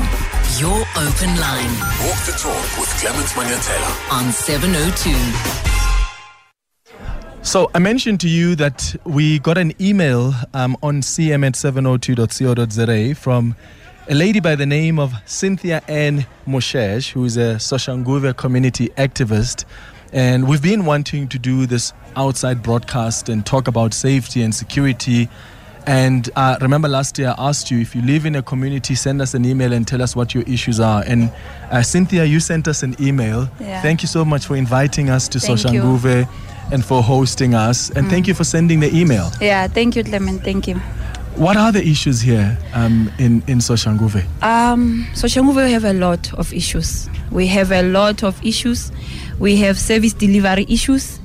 your 0.58 0.86
open 0.96 1.36
line. 1.38 1.74
Walk 2.06 2.24
the 2.24 2.32
talk 2.38 2.78
with 2.78 2.88
Clement 2.98 3.28
Manyathela 3.36 4.12
on 4.12 4.32
702. 4.32 5.70
So 7.42 7.70
I 7.74 7.78
mentioned 7.78 8.20
to 8.20 8.28
you 8.28 8.54
that 8.56 8.96
we 9.04 9.38
got 9.38 9.58
an 9.58 9.74
email 9.80 10.34
um, 10.54 10.76
on 10.82 11.02
cm 11.02 11.46
at 11.46 11.54
702.co.za 11.54 13.14
from 13.16 13.54
a 14.08 14.14
lady 14.14 14.40
by 14.40 14.54
the 14.54 14.66
name 14.66 14.98
of 14.98 15.12
Cynthia 15.26 15.82
Ann 15.88 16.26
Moshesh, 16.46 17.10
who 17.10 17.26
is 17.26 17.36
a 17.36 17.56
Soshanguve 17.56 18.34
community 18.36 18.88
activist. 18.96 19.66
And 20.12 20.48
we've 20.48 20.62
been 20.62 20.86
wanting 20.86 21.28
to 21.28 21.38
do 21.38 21.66
this 21.66 21.92
outside 22.16 22.62
broadcast 22.62 23.28
and 23.28 23.44
talk 23.44 23.68
about 23.68 23.92
safety 23.94 24.42
and 24.42 24.54
security. 24.54 25.28
And 25.86 26.28
uh, 26.36 26.58
remember 26.60 26.88
last 26.88 27.18
year 27.18 27.34
I 27.36 27.48
asked 27.48 27.70
you 27.70 27.80
if 27.80 27.94
you 27.94 28.02
live 28.02 28.26
in 28.26 28.36
a 28.36 28.42
community, 28.42 28.94
send 28.94 29.20
us 29.20 29.34
an 29.34 29.44
email 29.44 29.72
and 29.72 29.86
tell 29.86 30.02
us 30.02 30.14
what 30.14 30.34
your 30.34 30.44
issues 30.44 30.78
are. 30.80 31.02
And 31.06 31.32
uh, 31.70 31.82
Cynthia, 31.82 32.24
you 32.24 32.40
sent 32.40 32.68
us 32.68 32.82
an 32.82 32.94
email. 33.00 33.48
Yeah. 33.60 33.82
Thank 33.82 34.02
you 34.02 34.08
so 34.08 34.24
much 34.24 34.46
for 34.46 34.56
inviting 34.56 35.10
us 35.10 35.28
to. 35.28 35.38
Mm. 35.38 35.50
Soshanguve 35.50 36.28
and 36.72 36.84
for 36.84 37.02
hosting 37.02 37.54
us. 37.54 37.90
And 37.90 38.08
thank 38.08 38.28
you 38.28 38.34
for 38.34 38.44
sending 38.44 38.80
the 38.80 38.94
email. 38.94 39.30
Yeah, 39.40 39.66
thank 39.66 39.96
you, 39.96 40.04
Clement. 40.04 40.42
Thank 40.42 40.68
you. 40.68 40.76
What 41.36 41.56
are 41.56 41.72
the 41.72 41.82
issues 41.86 42.20
here 42.20 42.58
um, 42.74 43.10
in, 43.18 43.42
in 43.46 43.58
Soshanguve? 43.58 44.24
Um, 44.42 45.06
so 45.14 45.26
Shanguve 45.26 45.64
we 45.64 45.72
have 45.72 45.84
a 45.84 45.92
lot 45.92 46.32
of 46.34 46.52
issues. 46.52 47.08
We 47.30 47.46
have 47.48 47.72
a 47.72 47.82
lot 47.82 48.22
of 48.22 48.44
issues. 48.44 48.92
We 49.38 49.56
have 49.56 49.78
service 49.78 50.12
delivery 50.12 50.66
issues. 50.68 51.18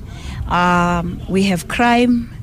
Um, 0.48 1.20
we 1.28 1.42
have 1.44 1.68
crime. 1.68 2.35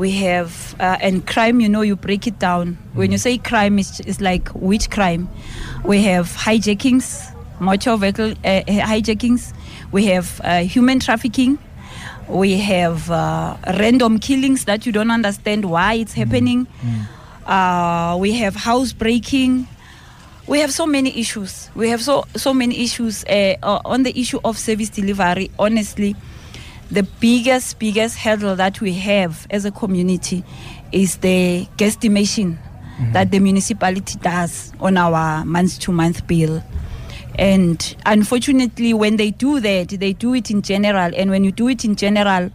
We 0.00 0.12
have, 0.12 0.74
uh, 0.80 0.96
and 1.02 1.26
crime, 1.26 1.60
you 1.60 1.68
know, 1.68 1.82
you 1.82 1.94
break 1.94 2.26
it 2.26 2.38
down. 2.38 2.78
When 2.94 3.12
you 3.12 3.18
say 3.18 3.36
crime, 3.36 3.78
it's, 3.78 4.00
it's 4.00 4.18
like 4.18 4.48
which 4.54 4.88
crime? 4.88 5.28
We 5.84 6.00
have 6.04 6.28
hijackings, 6.28 7.30
motor 7.60 7.98
vehicle 7.98 8.30
uh, 8.42 8.62
hijackings. 8.64 9.52
We 9.92 10.06
have 10.06 10.40
uh, 10.42 10.60
human 10.60 11.00
trafficking. 11.00 11.58
We 12.28 12.56
have 12.60 13.10
uh, 13.10 13.58
random 13.78 14.18
killings 14.20 14.64
that 14.64 14.86
you 14.86 14.92
don't 14.92 15.10
understand 15.10 15.66
why 15.66 15.94
it's 16.00 16.14
happening. 16.14 16.66
Uh, 17.44 18.16
we 18.18 18.32
have 18.40 18.56
housebreaking. 18.56 19.68
We 20.46 20.60
have 20.60 20.72
so 20.72 20.86
many 20.86 21.10
issues. 21.20 21.68
We 21.74 21.90
have 21.90 22.00
so 22.00 22.24
so 22.36 22.54
many 22.54 22.82
issues 22.82 23.22
uh, 23.24 23.56
uh, 23.62 23.80
on 23.84 24.04
the 24.04 24.18
issue 24.18 24.40
of 24.44 24.56
service 24.56 24.88
delivery. 24.88 25.50
Honestly, 25.58 26.16
the 26.90 27.02
biggest 27.20 27.78
biggest 27.78 28.18
hurdle 28.18 28.56
that 28.56 28.80
we 28.80 28.92
have 28.94 29.46
as 29.50 29.64
a 29.64 29.70
community 29.70 30.44
is 30.92 31.18
the 31.18 31.66
guesstimation 31.76 32.58
mm-hmm. 32.58 33.12
that 33.12 33.30
the 33.30 33.38
municipality 33.38 34.18
does 34.18 34.72
on 34.80 34.96
our 34.96 35.44
month 35.44 35.78
to 35.80 35.92
month 35.92 36.26
bill. 36.26 36.62
And 37.38 37.96
unfortunately, 38.04 38.92
when 38.92 39.16
they 39.16 39.30
do 39.30 39.60
that, 39.60 39.88
they 39.88 40.12
do 40.12 40.34
it 40.34 40.50
in 40.50 40.62
general. 40.62 41.12
And 41.14 41.30
when 41.30 41.44
you 41.44 41.52
do 41.52 41.68
it 41.68 41.84
in 41.84 41.96
general, 41.96 42.50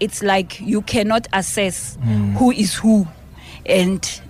it's 0.00 0.22
like 0.22 0.60
you 0.60 0.82
cannot 0.82 1.28
assess 1.32 1.96
mm. 1.98 2.32
who 2.34 2.50
is 2.50 2.74
who. 2.74 3.06
And 3.66 4.20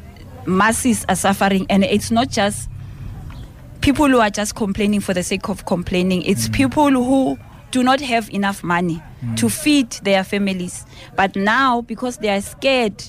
masses 0.47 1.07
are 1.09 1.17
suffering. 1.17 1.67
And 1.71 1.85
it's 1.85 2.11
not 2.11 2.29
just 2.29 2.69
people 3.81 4.09
who 4.09 4.19
are 4.19 4.31
just 4.31 4.57
complaining 4.57 5.01
for 5.01 5.15
the 5.15 5.23
sake 5.23 5.49
of 5.49 5.65
complaining, 5.65 6.23
it's 6.25 6.49
mm. 6.49 6.55
people 6.55 6.91
who 6.91 7.39
do 7.71 7.83
not 7.83 8.01
have 8.01 8.29
enough 8.31 8.63
money 8.63 9.01
to 9.37 9.49
feed 9.49 9.91
their 10.03 10.25
families. 10.25 10.85
But 11.17 11.37
now, 11.37 11.81
because 11.83 12.19
they 12.19 12.29
are 12.31 12.41
scared 12.41 13.03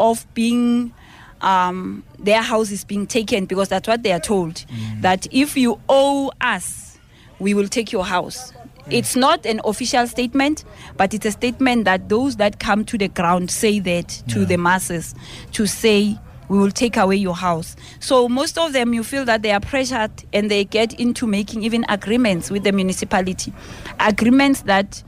of 0.00 0.26
being 0.34 0.92
um, 1.40 2.02
their 2.18 2.40
house 2.42 2.70
is 2.70 2.84
being 2.84 3.06
taken 3.06 3.44
because 3.46 3.68
that's 3.68 3.86
what 3.86 4.02
they 4.02 4.12
are 4.12 4.20
told 4.20 4.64
that 5.00 5.26
if 5.30 5.56
you 5.56 5.78
owe 5.88 6.32
us, 6.40 6.98
we 7.38 7.52
will 7.54 7.68
take 7.68 7.92
your 7.92 8.04
house. 8.04 8.52
It's 8.90 9.14
not 9.16 9.44
an 9.46 9.60
official 9.64 10.06
statement, 10.06 10.64
but 10.96 11.14
it's 11.14 11.24
a 11.26 11.30
statement 11.32 11.84
that 11.86 12.08
those 12.08 12.36
that 12.36 12.60
come 12.60 12.84
to 12.86 12.98
the 12.98 13.08
ground 13.08 13.50
say 13.50 13.78
that 13.80 14.08
to 14.28 14.40
Yeah. 14.40 14.44
the 14.46 14.56
masses 14.58 15.14
to 15.52 15.66
say, 15.66 16.18
we 16.48 16.58
will 16.58 16.70
take 16.70 16.96
away 16.98 17.16
your 17.16 17.34
house. 17.34 17.76
So 18.00 18.28
most 18.28 18.58
of 18.58 18.72
them, 18.74 18.92
you 18.92 19.02
feel 19.02 19.24
that 19.24 19.40
they 19.42 19.50
are 19.52 19.60
pressured 19.60 20.10
and 20.34 20.50
they 20.50 20.64
get 20.64 20.92
into 21.00 21.26
making 21.26 21.62
even 21.62 21.86
agreements 21.88 22.50
with 22.50 22.64
the 22.64 22.72
municipality, 22.72 23.52
agreements 24.00 24.62
that 24.62 25.02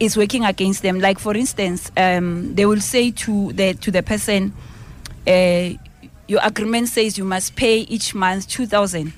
is 0.00 0.16
working 0.16 0.44
against 0.44 0.82
them. 0.82 0.98
Like 0.98 1.18
for 1.18 1.36
instance, 1.36 1.90
um, 1.96 2.54
they 2.54 2.66
will 2.66 2.80
say 2.80 3.10
to 3.12 3.52
the 3.52 3.74
to 3.74 3.90
the 3.90 4.02
person, 4.02 4.52
uh, 5.26 5.70
"Your 6.26 6.40
agreement 6.42 6.88
says 6.88 7.16
you 7.18 7.24
must 7.24 7.54
pay 7.54 7.80
each 7.80 8.14
month 8.14 8.48
two 8.48 8.66
thousand 8.66 9.12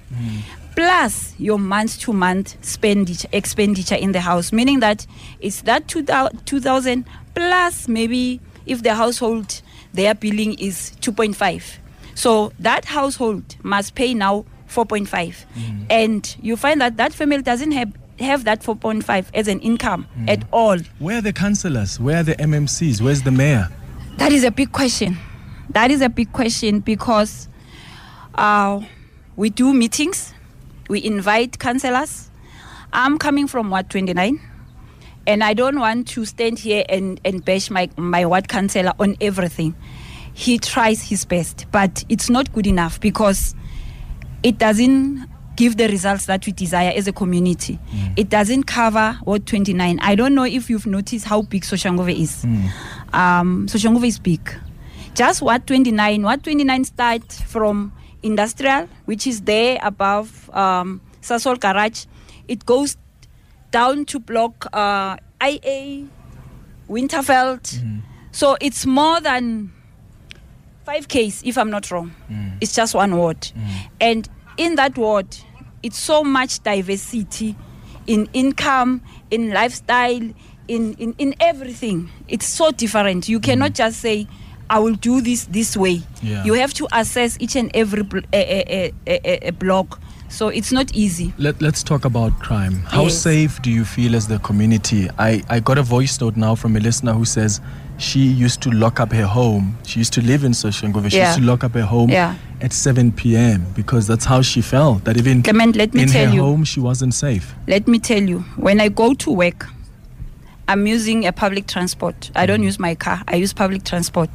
plus 0.75 1.35
your 1.39 1.59
month 1.59 2.01
to 2.01 2.13
month 2.13 2.55
expenditure 2.57 3.29
expenditure 3.33 3.95
in 3.95 4.13
the 4.13 4.21
house." 4.21 4.53
Meaning 4.53 4.81
that 4.81 5.07
it's 5.41 5.63
that 5.63 5.89
two 5.89 6.03
thousand 6.61 7.05
plus 7.35 7.89
maybe 7.89 8.41
if 8.67 8.83
the 8.83 8.95
household 8.95 9.63
their 9.95 10.15
billing 10.15 10.55
is 10.59 10.91
two 11.01 11.13
point 11.13 11.37
five. 11.37 11.79
So 12.15 12.53
that 12.59 12.85
household 12.85 13.57
must 13.63 13.95
pay 13.95 14.13
now 14.15 14.45
4.5 14.69 15.35
and 15.91 16.37
you 16.41 16.57
find 16.57 16.81
that 16.81 16.97
that 16.97 17.13
family 17.13 17.43
doesn't 17.43 17.73
have 17.73 17.93
have 18.23 18.45
that 18.45 18.63
4.5 18.63 19.27
as 19.35 19.49
an 19.49 19.61
income 19.61 20.07
at 20.29 20.43
all 20.53 20.79
Where 20.99 21.19
are 21.19 21.21
the 21.21 21.33
councillors? 21.33 22.01
Where 22.01 22.19
are 22.19 22.23
the 22.23 22.35
MMCs? 22.37 23.01
Where's 23.03 23.23
the 23.23 23.31
mayor? 23.31 23.69
that 24.19 24.33
is 24.33 24.45
a 24.45 24.51
big 24.51 24.73
question 24.73 25.17
that 25.71 25.91
is 25.91 26.01
a 26.03 26.09
big 26.09 26.33
question 26.33 26.81
because 26.81 27.49
uh, 28.35 28.81
we 29.37 29.51
do 29.51 29.73
meetings 29.73 30.35
we 30.89 31.03
invite 31.03 31.59
councillors 31.59 32.31
i'm 32.93 33.19
coming 33.19 33.47
from 33.47 33.71
ward 33.71 33.89
29 33.91 34.39
and 35.27 35.43
i 35.43 35.55
don't 35.55 35.79
want 35.79 36.07
to 36.07 36.25
stand 36.25 36.59
here 36.59 36.85
and, 36.89 37.21
and 37.25 37.45
bash 37.45 37.71
my, 37.71 37.89
my 37.97 38.27
ward 38.27 38.49
councillor 38.49 38.93
on 38.99 39.17
everything 39.21 39.75
he 40.35 40.59
tries 40.59 41.09
his 41.09 41.25
best 41.25 41.67
but 41.73 42.05
it's 42.09 42.29
not 42.29 42.53
good 42.53 42.67
enough 42.67 43.01
because 43.01 43.55
it 44.43 44.59
doesn't 44.59 45.27
give 45.63 45.77
the 45.77 45.87
results 45.87 46.27
that 46.27 46.45
we 46.45 46.51
desire 46.51 46.93
as 46.97 47.07
a 47.07 47.13
community. 47.13 47.79
It 48.17 48.29
doesn't 48.29 48.65
cover 48.65 49.17
Ward 49.25 49.47
29. 49.47 50.01
I 50.01 50.17
don't 50.17 50.35
know 50.35 50.43
if 50.43 50.69
you've 50.69 50.87
noticed 50.87 51.25
how 51.25 51.43
big 51.43 51.63
Soshanguve 51.63 52.19
is. 52.21 52.43
Um, 53.13 53.69
Soshanguve 53.69 54.05
is 54.09 54.19
big. 54.19 54.53
Just 55.15 55.41
Ward 55.41 55.65
29. 55.69 56.23
Ward 56.25 56.43
29 56.43 56.85
starts 56.85 57.41
from 57.43 57.93
industrial, 58.25 58.89
which 59.05 59.25
is 59.29 59.43
there 59.43 59.79
above 59.85 60.51
um, 60.53 61.01
Sasol 61.21 61.61
Garage. 61.61 62.07
It 62.49 62.67
goes 62.67 62.97
down 63.71 64.05
to 64.07 64.19
block 64.19 64.67
uh, 64.73 65.17
IA, 65.41 66.09
Winterveld. 66.91 67.81
So 68.33 68.57
it's 68.61 68.85
more 68.85 69.21
than 69.21 69.73
five 70.85 71.07
Ks, 71.07 71.43
if 71.45 71.57
I'm 71.57 71.71
not 71.71 71.89
wrong. 71.93 72.11
It's 72.61 72.75
just 72.75 72.97
one 72.97 73.15
ward. 73.17 73.53
And 74.01 74.29
in 74.57 74.75
that 74.75 74.99
ward, 74.99 75.37
it's 75.83 75.99
so 75.99 76.23
much 76.25 76.63
diversity 76.63 77.57
in 78.07 78.29
income, 78.33 79.03
in 79.31 79.51
lifestyle, 79.51 80.21
in, 80.69 80.95
in, 80.95 81.15
in 81.19 81.35
everything. 81.41 82.11
It's 82.29 82.47
so 82.47 82.71
different. 82.71 83.29
You 83.29 83.41
cannot 83.41 83.75
just 83.75 84.01
say, 84.01 84.27
I 84.71 84.79
will 84.79 84.95
do 84.95 85.21
this 85.21 85.45
this 85.47 85.77
way. 85.77 86.03
Yeah. 86.23 86.45
You 86.45 86.55
have 86.55 86.73
to 86.75 86.89
assess 86.93 87.37
each 87.41 87.57
and 87.57 87.71
every 87.75 88.03
bl- 88.03 88.21
a, 88.33 88.93
a, 89.07 89.49
a, 89.49 89.53
block. 89.53 90.01
So 90.29 90.49
it's 90.49 90.73
not 90.73 90.95
easy. 90.95 91.35
Let, 91.37 91.61
let's 91.61 91.83
talk 91.83 92.07
about 92.07 92.39
crime. 92.39 92.83
How 92.87 93.03
Yes. 93.03 93.19
safe 93.19 93.61
do 93.61 93.71
you 93.71 93.85
feel 93.85 94.17
as 94.17 94.29
the 94.29 94.39
community? 94.39 95.11
I, 95.19 95.43
I 95.51 95.61
got 95.61 95.77
a 95.77 95.83
voice 95.83 96.19
note 96.21 96.37
now 96.37 96.55
from 96.55 96.75
a 96.77 96.81
listener 96.81 97.13
who 97.13 97.27
says 97.27 97.61
she 97.99 98.21
used 98.21 98.61
to 98.63 98.71
lock 98.71 99.01
up 99.01 99.13
her 99.13 99.27
home. 99.27 99.77
She 99.85 100.01
used 100.01 100.13
to 100.15 100.23
live 100.23 100.45
in 100.45 100.53
Soshanguve. 100.53 101.11
She 101.11 101.19
Yeah. 101.19 101.29
used 101.29 101.39
to 101.41 101.45
lock 101.45 101.65
up 101.65 101.75
her 101.75 101.85
home 101.85 102.11
Yeah. 102.11 102.35
at 102.61 102.73
7 102.73 103.13
p.m. 103.13 103.67
because 103.75 104.07
that's 104.07 104.25
how 104.25 104.43
she 104.43 104.61
felt. 104.61 105.05
That 105.05 105.17
even 105.17 105.43
Clement, 105.43 105.77
let 105.77 105.95
me 105.95 106.03
in 106.03 106.09
tell 106.09 106.27
her 106.29 106.35
you. 106.35 106.43
home 106.43 106.65
she 106.65 106.81
wasn't 106.81 107.15
safe. 107.15 107.55
Let 107.69 107.87
me 107.87 107.99
tell 107.99 108.23
you, 108.23 108.41
when 108.57 108.81
I 108.81 108.89
go 108.89 109.15
to 109.15 109.31
work, 109.31 109.69
I'm 110.69 110.87
using 110.87 111.27
a 111.27 111.33
public 111.33 111.67
transport. 111.67 112.31
I 112.35 112.47
don't 112.47 112.61
mm. 112.61 112.65
use 112.65 112.79
my 112.79 112.95
car, 112.95 113.23
I 113.29 113.37
use 113.37 113.53
public 113.53 113.85
transport. 113.85 114.31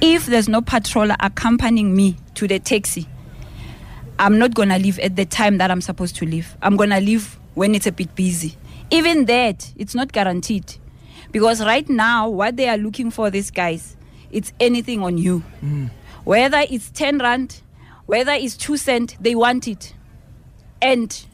If 0.00 0.26
there's 0.26 0.48
no 0.48 0.60
patroller 0.62 1.16
accompanying 1.20 1.94
me 1.94 2.16
to 2.34 2.48
the 2.48 2.58
taxi, 2.58 3.06
I'm 4.18 4.38
not 4.38 4.54
gonna 4.54 4.78
leave 4.78 4.98
at 5.00 5.16
the 5.16 5.24
time 5.26 5.58
that 5.58 5.70
I'm 5.70 5.80
supposed 5.80 6.16
to 6.16 6.26
leave. 6.26 6.56
I'm 6.62 6.76
gonna 6.76 7.00
leave 7.00 7.38
when 7.54 7.74
it's 7.74 7.86
a 7.86 7.92
bit 7.92 8.14
busy. 8.14 8.56
Even 8.90 9.26
that, 9.26 9.72
it's 9.76 9.94
not 9.94 10.12
guaranteed. 10.12 10.76
Because 11.32 11.64
right 11.64 11.88
now, 11.88 12.28
what 12.28 12.56
they 12.56 12.68
are 12.68 12.76
looking 12.76 13.10
for, 13.10 13.30
these 13.30 13.50
guys, 13.50 13.96
it's 14.30 14.52
anything 14.58 15.02
on 15.02 15.16
you. 15.18 15.42
Whether 16.24 16.64
it's 16.68 16.90
10 16.90 17.18
rand, 17.18 17.62
whether 18.06 18.32
it's 18.32 18.56
2 18.56 18.76
cent, 18.76 19.16
they 19.20 19.34
want 19.34 19.68
it. 19.68 19.94
And 20.82 21.26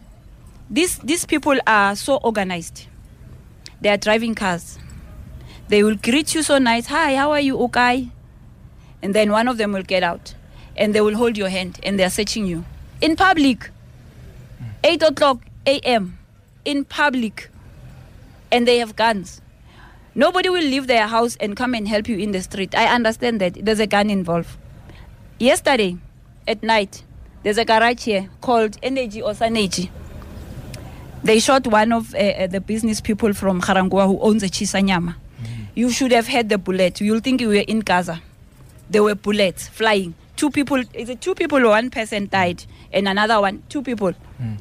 these 0.68 0.98
these 0.98 1.24
people 1.24 1.58
are 1.66 1.94
so 1.96 2.16
organized. 2.16 2.86
They 3.80 3.88
are 3.88 3.96
driving 3.96 4.34
cars. 4.34 4.78
They 5.68 5.82
will 5.82 5.96
greet 5.96 6.34
you 6.34 6.42
so 6.42 6.58
nice. 6.58 6.86
Hi, 6.86 7.16
how 7.16 7.30
are 7.32 7.40
you, 7.40 7.58
okay? 7.64 8.08
And 9.02 9.14
then 9.14 9.30
one 9.30 9.48
of 9.48 9.58
them 9.58 9.72
will 9.72 9.82
get 9.82 10.02
out, 10.02 10.34
and 10.76 10.94
they 10.94 11.00
will 11.00 11.16
hold 11.16 11.36
your 11.36 11.48
hand, 11.48 11.78
and 11.82 11.98
they 11.98 12.04
are 12.04 12.10
searching 12.10 12.46
you 12.46 12.64
in 13.00 13.16
public. 13.16 13.70
Eight 14.84 15.02
o'clock 15.02 15.38
a.m. 15.66 16.18
in 16.64 16.84
public, 16.84 17.50
and 18.50 18.66
they 18.66 18.78
have 18.78 18.96
guns. 18.96 19.40
Nobody 20.18 20.48
will 20.48 20.62
leave 20.64 20.86
their 20.86 21.06
house 21.06 21.36
and 21.40 21.54
come 21.54 21.74
and 21.74 21.86
help 21.86 22.08
you 22.08 22.16
in 22.16 22.32
the 22.32 22.40
street. 22.42 22.74
I 22.74 22.86
understand 22.86 23.38
that 23.42 23.52
there's 23.62 23.80
a 23.80 23.86
gun 23.86 24.08
involved. 24.08 24.48
Yesterday, 25.38 25.98
at 26.48 26.62
night, 26.62 27.04
there's 27.42 27.58
a 27.58 27.66
garage 27.66 28.04
here 28.04 28.30
called 28.40 28.78
Energy 28.82 29.20
or 29.20 29.32
Saneji. 29.32 29.90
They 31.22 31.38
shot 31.38 31.66
one 31.66 31.92
of 31.92 32.14
uh, 32.14 32.18
uh, 32.18 32.46
the 32.46 32.62
business 32.62 33.02
people 33.02 33.34
from 33.34 33.60
Harangua 33.60 34.06
who 34.06 34.18
owns 34.20 34.42
a 34.42 34.46
Shisanyama. 34.46 35.16
You 35.74 35.90
should 35.90 36.12
have 36.12 36.26
had 36.28 36.48
the 36.48 36.56
bullet. 36.56 36.98
You'll 37.02 37.20
think 37.20 37.42
you 37.42 37.48
were 37.48 37.56
in 37.56 37.80
Gaza. 37.80 38.22
There 38.88 39.02
were 39.02 39.16
bullets 39.16 39.68
flying. 39.68 40.14
Two 40.36 40.50
people, 40.50 40.82
is 40.94 41.10
it 41.10 41.20
two 41.20 41.34
people 41.34 41.58
or 41.58 41.68
one 41.68 41.90
person 41.90 42.28
died, 42.28 42.64
and 42.90 43.06
another 43.06 43.38
one, 43.38 43.62
two 43.68 43.82
people 43.82 44.14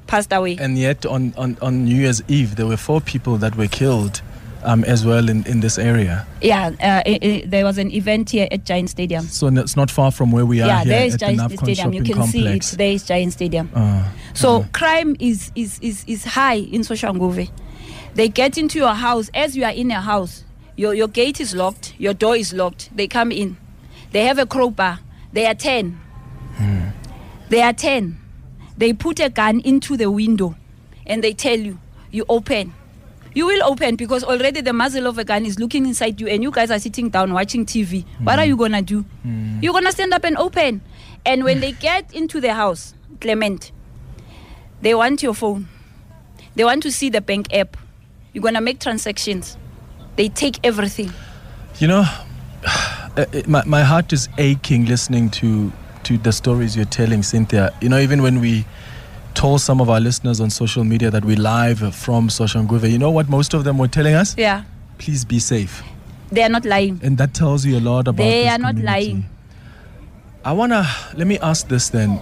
passed 0.06 0.34
away. 0.34 0.58
And 0.60 0.78
yet 0.78 1.06
on, 1.06 1.34
on, 1.38 1.58
on 1.62 1.86
New 1.86 1.96
Year's 1.96 2.22
Eve, 2.28 2.58
there 2.58 2.66
were 2.68 2.76
four 2.76 3.00
people 3.00 3.38
that 3.38 3.56
were 3.56 3.68
killed 3.68 4.22
um, 4.66 4.84
as 4.84 5.06
well 5.06 5.30
in, 5.30 5.46
in 5.46 5.60
this 5.62 5.78
area. 5.78 6.26
yeah, 6.42 6.72
uh, 6.82 7.02
i 7.06 7.20
i 7.22 7.44
there 7.46 7.64
was 7.64 7.78
an 7.78 7.92
event 7.92 8.30
here 8.32 8.48
at 8.52 8.66
Giant 8.66 8.90
Stadium. 8.90 9.24
So 9.26 9.48
it's 9.48 9.76
not 9.76 9.92
far 9.92 10.12
from 10.12 10.32
where 10.32 10.46
we 10.46 10.62
are 10.62 10.68
yeah, 10.68 10.84
here 10.84 10.94
there 10.94 11.06
is 11.06 11.14
at 11.14 11.20
the 11.20 11.26
Giant 11.26 11.60
Stadium. 11.60 11.94
You 11.94 12.04
can 12.04 12.24
see 12.28 12.44
complex. 12.44 12.74
it. 12.74 12.78
There 12.78 12.92
is 12.92 13.04
Giant 13.04 13.34
Stadium. 13.34 13.70
Uh, 13.74 14.04
So 14.34 14.62
uh, 14.62 14.66
crime 14.74 15.16
is 15.20 15.52
is 15.56 15.80
is 15.82 16.04
is 16.08 16.26
high 16.26 16.60
in 16.76 16.82
Soshanguve. 16.82 17.50
They 18.16 18.30
get 18.30 18.58
into 18.58 18.80
your 18.80 18.94
house 18.94 19.30
as 19.34 19.56
you 19.58 19.66
are 19.66 19.74
in 19.74 19.92
a 19.92 20.02
house. 20.02 20.44
Your, 20.78 20.94
your 20.94 21.08
gate 21.08 21.40
is 21.40 21.54
locked, 21.56 21.94
your 21.98 22.14
door 22.14 22.36
is 22.36 22.54
locked. 22.54 22.90
They 22.96 23.08
come 23.08 23.32
in. 23.32 23.58
They 24.12 24.26
have 24.26 24.40
a 24.40 24.46
crowbar. 24.46 25.00
They 25.34 25.46
are 25.46 25.54
10. 25.56 26.00
Mm. 26.58 26.92
They 27.50 27.62
are 27.62 27.74
10. 27.74 28.18
They 28.78 28.94
put 28.94 29.20
a 29.20 29.30
gun 29.30 29.60
into 29.62 29.98
the 29.98 30.10
window 30.12 30.56
and 31.06 31.24
they 31.24 31.34
tell 31.34 31.58
you, 31.58 31.80
you 32.12 32.26
open. 32.30 32.74
You 33.36 33.46
will 33.46 33.64
open 33.66 33.98
because 33.98 34.24
already 34.24 34.62
the 34.62 34.72
muzzle 34.72 35.08
of 35.08 35.18
a 35.18 35.26
gun 35.26 35.46
is 35.46 35.60
looking 35.60 35.86
inside 35.86 36.22
you 36.22 36.28
and 36.28 36.42
you 36.42 36.52
guys 36.52 36.72
are 36.72 36.80
sitting 36.80 37.10
down 37.10 37.34
watching 37.34 37.66
TV. 37.66 38.06
Mm. 38.06 38.26
What 38.26 38.40
are 38.40 38.46
you 38.46 38.56
going 38.56 38.72
to 38.72 38.82
do? 38.82 39.04
Mm. 39.28 39.62
You're 39.62 39.74
going 39.74 39.84
to 39.84 39.92
stand 39.92 40.14
up 40.14 40.24
and 40.24 40.38
open. 40.38 40.82
And 41.26 41.44
when 41.44 41.60
they 41.60 41.72
get 41.90 42.14
into 42.14 42.40
the 42.40 42.54
house, 42.54 42.94
Clement, 43.20 43.74
they 44.82 44.96
want 44.96 45.22
your 45.22 45.34
phone. 45.34 45.68
They 46.56 46.64
want 46.64 46.82
to 46.84 46.92
see 46.92 47.10
the 47.10 47.20
bank 47.20 47.54
app. 47.54 47.76
You're 48.32 48.42
going 48.42 48.54
to 48.54 48.62
make 48.62 48.80
transactions. 48.80 49.58
They 50.16 50.30
take 50.30 50.66
everything. 50.66 51.12
You 51.80 51.90
know, 51.90 52.06
uh, 52.66 53.26
my, 53.48 53.66
my 53.66 53.84
heart 53.84 54.14
is 54.14 54.30
aching 54.38 54.86
listening 54.86 55.30
to 55.32 55.74
to 56.04 56.20
the 56.20 56.32
stories 56.32 56.76
you're 56.76 56.86
telling, 56.86 57.24
Cynthia. 57.24 57.74
You 57.82 57.90
know, 57.90 57.98
even 57.98 58.22
when 58.22 58.40
we 58.40 58.64
told 59.36 59.62
some 59.62 59.82
of 59.82 59.90
our 59.90 60.00
listeners 60.00 60.40
on 60.42 60.50
social 60.50 60.84
media 60.84 61.12
that 61.12 61.24
we 61.24 61.36
live 61.36 61.94
from 61.96 62.30
Soshanguve, 62.30 62.90
you 62.90 62.98
know 62.98 63.12
what 63.12 63.30
most 63.30 63.54
of 63.54 63.64
them 63.64 63.78
were 63.78 63.88
telling 63.88 64.16
us? 64.16 64.36
Yeah. 64.38 64.64
Please 64.98 65.26
be 65.26 65.40
safe. 65.40 65.84
They 66.32 66.42
are 66.42 66.50
not 66.50 66.66
lying. 66.66 67.00
And 67.04 67.18
that 67.18 67.34
tells 67.34 67.66
you 67.66 67.78
a 67.78 67.82
lot 67.82 68.08
about 68.08 68.24
They 68.24 68.48
are 68.48 68.56
community. 68.56 68.82
not 68.82 68.92
lying. 68.92 69.26
I 70.44 70.54
want 70.54 70.72
to, 70.72 70.88
let 71.16 71.28
me 71.28 71.38
ask 71.40 71.68
this 71.68 71.90
then. 71.90 72.20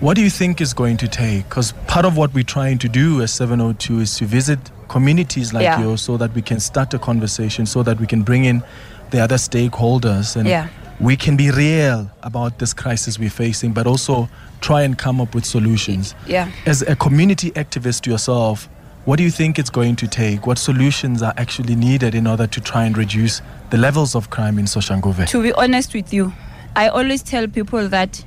What 0.00 0.14
do 0.14 0.22
you 0.22 0.30
think 0.30 0.60
is 0.60 0.72
going 0.72 0.96
to 0.98 1.08
take? 1.08 1.48
Because 1.48 1.72
part 1.88 2.04
of 2.04 2.16
what 2.16 2.32
we're 2.32 2.44
trying 2.44 2.78
to 2.78 2.88
do 2.88 3.20
as 3.20 3.32
702 3.32 4.00
is 4.00 4.16
to 4.18 4.24
visit 4.24 4.58
communities 4.88 5.52
like 5.52 5.64
yeah. 5.64 5.80
yours 5.80 6.00
so 6.00 6.16
that 6.16 6.32
we 6.34 6.42
can 6.42 6.60
start 6.60 6.94
a 6.94 6.98
conversation, 6.98 7.66
so 7.66 7.82
that 7.82 7.98
we 7.98 8.06
can 8.06 8.22
bring 8.22 8.44
in 8.44 8.62
the 9.10 9.20
other 9.20 9.36
stakeholders 9.36 10.36
and 10.36 10.48
yeah. 10.48 10.68
We 11.00 11.16
can 11.16 11.36
be 11.36 11.50
real 11.50 12.10
about 12.22 12.58
this 12.58 12.74
crisis 12.74 13.18
we're 13.18 13.30
facing, 13.30 13.72
but 13.72 13.86
also 13.86 14.28
try 14.60 14.82
and 14.82 14.98
come 14.98 15.20
up 15.20 15.34
with 15.34 15.44
solutions. 15.44 16.14
Yeah. 16.26 16.50
As 16.66 16.82
a 16.82 16.96
community 16.96 17.50
activist 17.52 18.06
yourself, 18.06 18.68
what 19.04 19.16
do 19.16 19.22
you 19.22 19.30
think 19.30 19.58
it's 19.58 19.70
going 19.70 19.96
to 19.96 20.08
take? 20.08 20.46
What 20.46 20.58
solutions 20.58 21.22
are 21.22 21.32
actually 21.36 21.76
needed 21.76 22.14
in 22.14 22.26
order 22.26 22.46
to 22.46 22.60
try 22.60 22.84
and 22.84 22.96
reduce 22.98 23.40
the 23.70 23.78
levels 23.78 24.14
of 24.14 24.30
crime 24.30 24.58
in 24.58 24.64
Soshanguve? 24.64 25.28
To 25.28 25.42
be 25.42 25.52
honest 25.52 25.94
with 25.94 26.12
you, 26.12 26.32
I 26.74 26.88
always 26.88 27.22
tell 27.22 27.46
people 27.46 27.88
that 27.88 28.24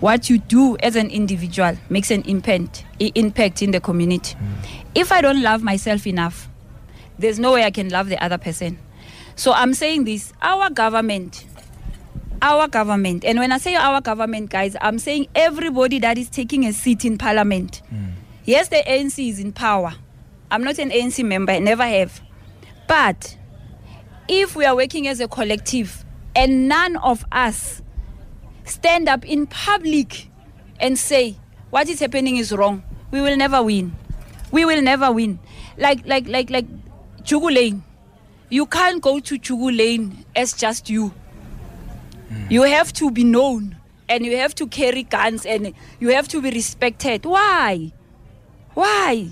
what 0.00 0.30
you 0.30 0.38
do 0.38 0.76
as 0.78 0.96
an 0.96 1.10
individual 1.10 1.76
makes 1.88 2.10
an 2.10 2.22
impact, 2.22 2.84
impact 2.98 3.62
in 3.62 3.70
the 3.70 3.80
community. 3.80 4.34
Mm. 4.34 4.82
If 4.94 5.12
I 5.12 5.20
don't 5.20 5.42
love 5.42 5.62
myself 5.62 6.06
enough, 6.06 6.48
there's 7.18 7.38
no 7.38 7.52
way 7.52 7.64
I 7.64 7.70
can 7.70 7.88
love 7.88 8.08
the 8.08 8.22
other 8.22 8.38
person. 8.38 8.78
So 9.36 9.52
I'm 9.52 9.74
saying 9.74 10.04
this 10.04 10.32
our 10.42 10.70
government, 10.70 11.44
our 12.42 12.68
government, 12.68 13.24
and 13.24 13.38
when 13.38 13.52
I 13.52 13.58
say 13.58 13.74
our 13.74 14.00
government, 14.00 14.50
guys, 14.50 14.76
I'm 14.80 14.98
saying 14.98 15.28
everybody 15.34 15.98
that 16.00 16.18
is 16.18 16.28
taking 16.28 16.64
a 16.66 16.72
seat 16.72 17.04
in 17.04 17.18
parliament. 17.18 17.82
Mm. 17.92 18.12
Yes, 18.44 18.68
the 18.68 18.82
ANC 18.86 19.28
is 19.28 19.38
in 19.38 19.52
power. 19.52 19.94
I'm 20.50 20.64
not 20.64 20.78
an 20.78 20.90
ANC 20.90 21.24
member, 21.24 21.52
I 21.52 21.58
never 21.58 21.86
have. 21.86 22.20
But 22.88 23.36
if 24.28 24.56
we 24.56 24.64
are 24.64 24.74
working 24.74 25.06
as 25.06 25.20
a 25.20 25.28
collective 25.28 26.04
and 26.34 26.68
none 26.68 26.96
of 26.96 27.24
us 27.30 27.82
stand 28.64 29.08
up 29.08 29.24
in 29.24 29.46
public 29.46 30.28
and 30.80 30.98
say 30.98 31.36
what 31.70 31.88
is 31.88 32.00
happening 32.00 32.36
is 32.36 32.52
wrong, 32.52 32.82
we 33.10 33.20
will 33.20 33.36
never 33.36 33.62
win. 33.62 33.94
We 34.50 34.64
will 34.64 34.82
never 34.82 35.12
win. 35.12 35.38
Like 35.78 36.06
like 36.06 36.26
like 36.26 36.50
like 36.50 36.66
Jugu 37.22 37.54
Lane. 37.54 37.82
You 38.48 38.66
can't 38.66 39.00
go 39.00 39.20
to 39.20 39.38
Jugu 39.38 39.76
Lane 39.76 40.24
as 40.34 40.52
just 40.54 40.90
you. 40.90 41.12
Mm. 42.30 42.50
You 42.50 42.62
have 42.62 42.92
to 42.94 43.10
be 43.10 43.24
known 43.24 43.76
and 44.08 44.24
you 44.24 44.36
have 44.36 44.54
to 44.56 44.66
carry 44.66 45.02
guns 45.02 45.44
and 45.46 45.72
you 45.98 46.08
have 46.08 46.28
to 46.28 46.40
be 46.40 46.50
respected. 46.50 47.24
Why? 47.24 47.92
Why? 48.74 49.28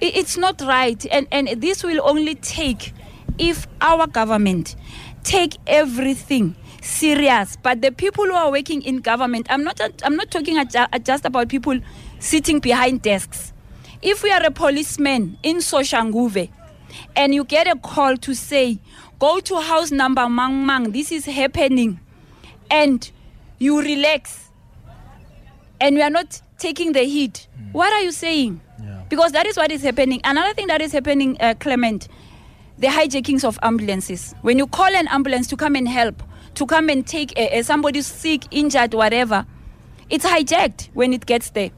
It's 0.00 0.36
not 0.36 0.60
right. 0.60 1.04
And, 1.10 1.26
and 1.32 1.48
this 1.60 1.82
will 1.82 2.00
only 2.06 2.34
take 2.34 2.92
if 3.38 3.66
our 3.80 4.06
government 4.06 4.76
take 5.24 5.56
everything 5.66 6.54
serious. 6.82 7.56
But 7.56 7.82
the 7.82 7.92
people 7.92 8.24
who 8.24 8.34
are 8.34 8.50
working 8.50 8.82
in 8.82 8.98
government, 8.98 9.46
I'm 9.50 9.64
not, 9.64 9.80
I'm 10.02 10.16
not 10.16 10.30
talking 10.30 10.62
just 11.02 11.24
about 11.24 11.48
people 11.48 11.78
sitting 12.18 12.60
behind 12.60 13.02
desks. 13.02 13.52
If 14.02 14.22
we 14.22 14.30
are 14.30 14.42
a 14.44 14.50
policeman 14.50 15.38
in 15.42 15.56
Soshanguve 15.58 16.50
and 17.14 17.34
you 17.34 17.44
get 17.44 17.66
a 17.66 17.76
call 17.76 18.16
to 18.18 18.34
say, 18.34 18.78
go 19.18 19.40
to 19.40 19.60
house 19.60 19.90
number 19.90 20.28
Mang 20.28 20.64
Mang, 20.66 20.92
this 20.92 21.12
is 21.12 21.24
happening, 21.24 22.00
and 22.70 23.10
you 23.58 23.80
relax 23.80 24.46
and 25.80 25.96
we 25.96 26.02
are 26.02 26.10
not 26.10 26.40
taking 26.58 26.92
the 26.92 27.02
heat, 27.02 27.48
mm. 27.58 27.72
what 27.72 27.92
are 27.92 28.00
you 28.00 28.12
saying? 28.12 28.60
Yeah. 28.82 29.02
Because 29.08 29.32
that 29.32 29.46
is 29.46 29.56
what 29.56 29.70
is 29.70 29.82
happening. 29.82 30.20
Another 30.24 30.54
thing 30.54 30.66
that 30.68 30.80
is 30.80 30.92
happening, 30.92 31.36
uh, 31.40 31.54
Clement, 31.58 32.08
the 32.78 32.88
hijackings 32.88 33.44
of 33.44 33.58
ambulances. 33.62 34.34
When 34.42 34.58
you 34.58 34.66
call 34.66 34.94
an 34.94 35.08
ambulance 35.08 35.46
to 35.48 35.56
come 35.56 35.76
and 35.76 35.88
help, 35.88 36.22
to 36.54 36.66
come 36.66 36.88
and 36.88 37.06
take 37.06 37.38
a, 37.38 37.58
a 37.58 37.62
somebody 37.62 38.02
sick, 38.02 38.44
injured, 38.50 38.94
whatever, 38.94 39.46
it's 40.08 40.24
hijacked 40.24 40.88
when 40.94 41.12
it 41.12 41.26
gets 41.26 41.50
there. 41.50 41.70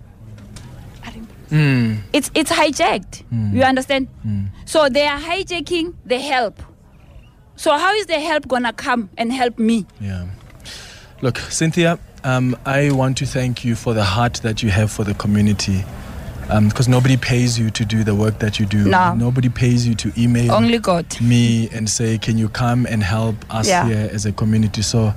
Mm. 1.50 2.00
It's 2.12 2.30
it's 2.34 2.52
hijacked. 2.52 3.24
Mm. 3.32 3.54
You 3.54 3.62
understand? 3.62 4.08
Mm. 4.26 4.48
So 4.66 4.90
they 4.90 5.06
are 5.06 5.18
hijacking 5.18 5.94
the 6.04 6.18
help. 6.18 6.60
So 7.58 7.76
how 7.76 7.92
is 7.94 8.06
the 8.06 8.20
help 8.20 8.46
gonna 8.46 8.72
come 8.72 9.10
and 9.18 9.32
help 9.32 9.58
me? 9.58 9.84
Yeah. 10.00 10.26
Look, 11.22 11.38
Cynthia, 11.38 11.98
um, 12.22 12.56
I 12.64 12.92
want 12.92 13.18
to 13.18 13.26
thank 13.26 13.64
you 13.64 13.74
for 13.74 13.94
the 13.94 14.04
heart 14.04 14.34
that 14.44 14.62
you 14.62 14.70
have 14.70 14.92
for 14.92 15.02
the 15.02 15.14
community 15.14 15.84
because 16.46 16.86
um, 16.86 16.92
nobody 16.92 17.16
pays 17.16 17.58
you 17.58 17.70
to 17.70 17.84
do 17.84 18.04
the 18.04 18.14
work 18.14 18.38
that 18.38 18.60
you 18.60 18.64
do. 18.64 18.84
No. 18.88 19.12
Nobody 19.14 19.48
pays 19.48 19.88
you 19.88 19.96
to 19.96 20.12
email 20.16 20.52
only 20.52 20.78
God 20.78 21.20
me 21.20 21.68
and 21.70 21.90
say, 21.90 22.16
"Can 22.16 22.38
you 22.38 22.48
come 22.48 22.86
and 22.86 23.02
help 23.02 23.34
us 23.52 23.66
yeah. 23.66 23.86
here 23.88 24.08
as 24.12 24.24
a 24.24 24.30
community?" 24.32 24.82
So. 24.82 25.12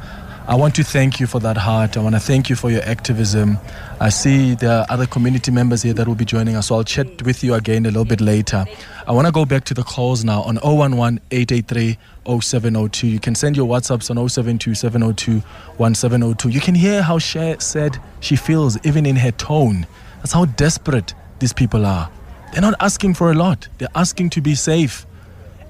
I 0.52 0.56
want 0.56 0.76
to 0.76 0.84
thank 0.84 1.22
you 1.22 1.28
for 1.28 1.40
that 1.40 1.56
heart. 1.56 1.96
I 1.96 2.02
want 2.02 2.14
to 2.14 2.20
thank 2.20 2.50
you 2.50 2.58
for 2.58 2.70
your 2.70 2.82
activism. 2.82 3.58
I 4.02 4.10
see 4.10 4.54
there 4.54 4.80
are 4.80 4.86
other 4.90 5.06
community 5.06 5.50
members 5.50 5.82
here 5.82 5.94
that 5.94 6.06
will 6.06 6.16
be 6.16 6.26
joining 6.26 6.58
us, 6.58 6.68
so 6.68 6.76
I'll 6.76 6.84
chat 6.84 7.22
with 7.22 7.42
you 7.42 7.54
again 7.54 7.86
a 7.86 7.88
little 7.88 8.04
bit 8.04 8.20
later. 8.20 8.66
I 9.08 9.14
want 9.14 9.28
to 9.28 9.32
go 9.32 9.46
back 9.46 9.64
to 9.64 9.74
the 9.74 9.84
calls 9.84 10.26
now 10.26 10.42
on 10.42 10.58
011 10.58 11.22
883 11.32 11.98
0702. 12.26 13.08
You 13.08 13.22
can 13.22 13.34
send 13.34 13.56
your 13.56 13.66
WhatsApps 13.66 14.10
on 14.10 14.28
072 14.28 14.76
702 14.76 15.40
1702. 15.78 16.50
You 16.50 16.60
can 16.60 16.76
hear 16.76 17.02
how 17.02 17.18
she 17.18 17.56
said 17.60 17.98
she 18.20 18.36
feels, 18.36 18.78
even 18.86 19.06
in 19.06 19.16
her 19.16 19.32
tone. 19.32 19.88
That's 20.18 20.34
how 20.34 20.44
desperate 20.44 21.14
these 21.40 21.54
people 21.54 21.86
are. 21.86 22.12
They're 22.52 22.62
not 22.62 22.76
asking 22.82 23.14
for 23.14 23.32
a 23.32 23.36
lot, 23.36 23.70
they're 23.78 23.96
asking 23.96 24.32
to 24.32 24.42
be 24.42 24.56
safe 24.56 25.06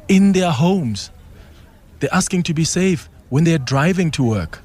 in 0.08 0.32
their 0.32 0.50
homes. 0.50 1.12
They're 2.00 2.12
asking 2.12 2.42
to 2.44 2.56
be 2.56 2.64
safe 2.64 3.10
when 3.30 3.44
they're 3.44 3.60
driving 3.60 4.10
to 4.10 4.24
work. 4.24 4.60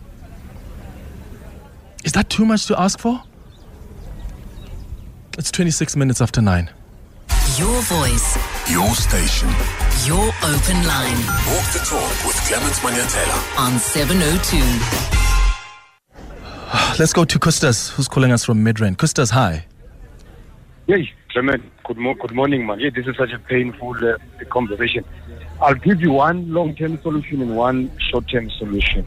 Is 2.07 2.13
that 2.13 2.31
too 2.31 2.45
much 2.47 2.67
to 2.67 2.81
ask 2.81 3.01
for? 3.01 3.21
It's 5.37 5.51
26 5.51 5.97
minutes 5.97 6.21
after 6.21 6.41
9. 6.41 6.71
Your 7.59 7.83
voice. 7.83 8.37
Your 8.71 8.95
station. 8.95 9.49
Your 10.07 10.29
open 10.45 10.87
line. 10.87 11.19
Walk 11.51 11.67
the 11.73 11.83
talk 11.85 12.25
with 12.25 12.37
Clement 12.47 12.75
Manyathela 12.77 13.59
on 13.59 13.81
702. 13.81 14.57
Let's 17.01 17.13
go 17.13 17.25
to 17.25 17.39
Kustas, 17.41 17.91
who's 17.91 18.07
calling 18.07 18.31
us 18.31 18.45
from 18.45 18.65
Midrand. 18.65 18.99
Kustas, 18.99 19.33
hi. 19.33 19.67
Yes, 20.87 21.09
Clement. 21.31 21.61
Good, 21.83 21.97
mo- 21.97 22.15
good 22.15 22.37
morning, 22.37 22.65
man. 22.67 22.79
Yeah, 22.79 22.91
this 22.95 23.09
is 23.09 23.17
such 23.17 23.33
a 23.33 23.41
painful 23.41 23.97
uh, 23.97 24.17
conversation. 24.49 25.05
I'll 25.61 25.75
give 25.75 26.01
you 26.01 26.13
one 26.13 26.53
long-term 26.53 27.03
solution 27.03 27.43
and 27.43 27.57
one 27.57 27.91
short-term 27.99 28.49
solution. 28.51 29.05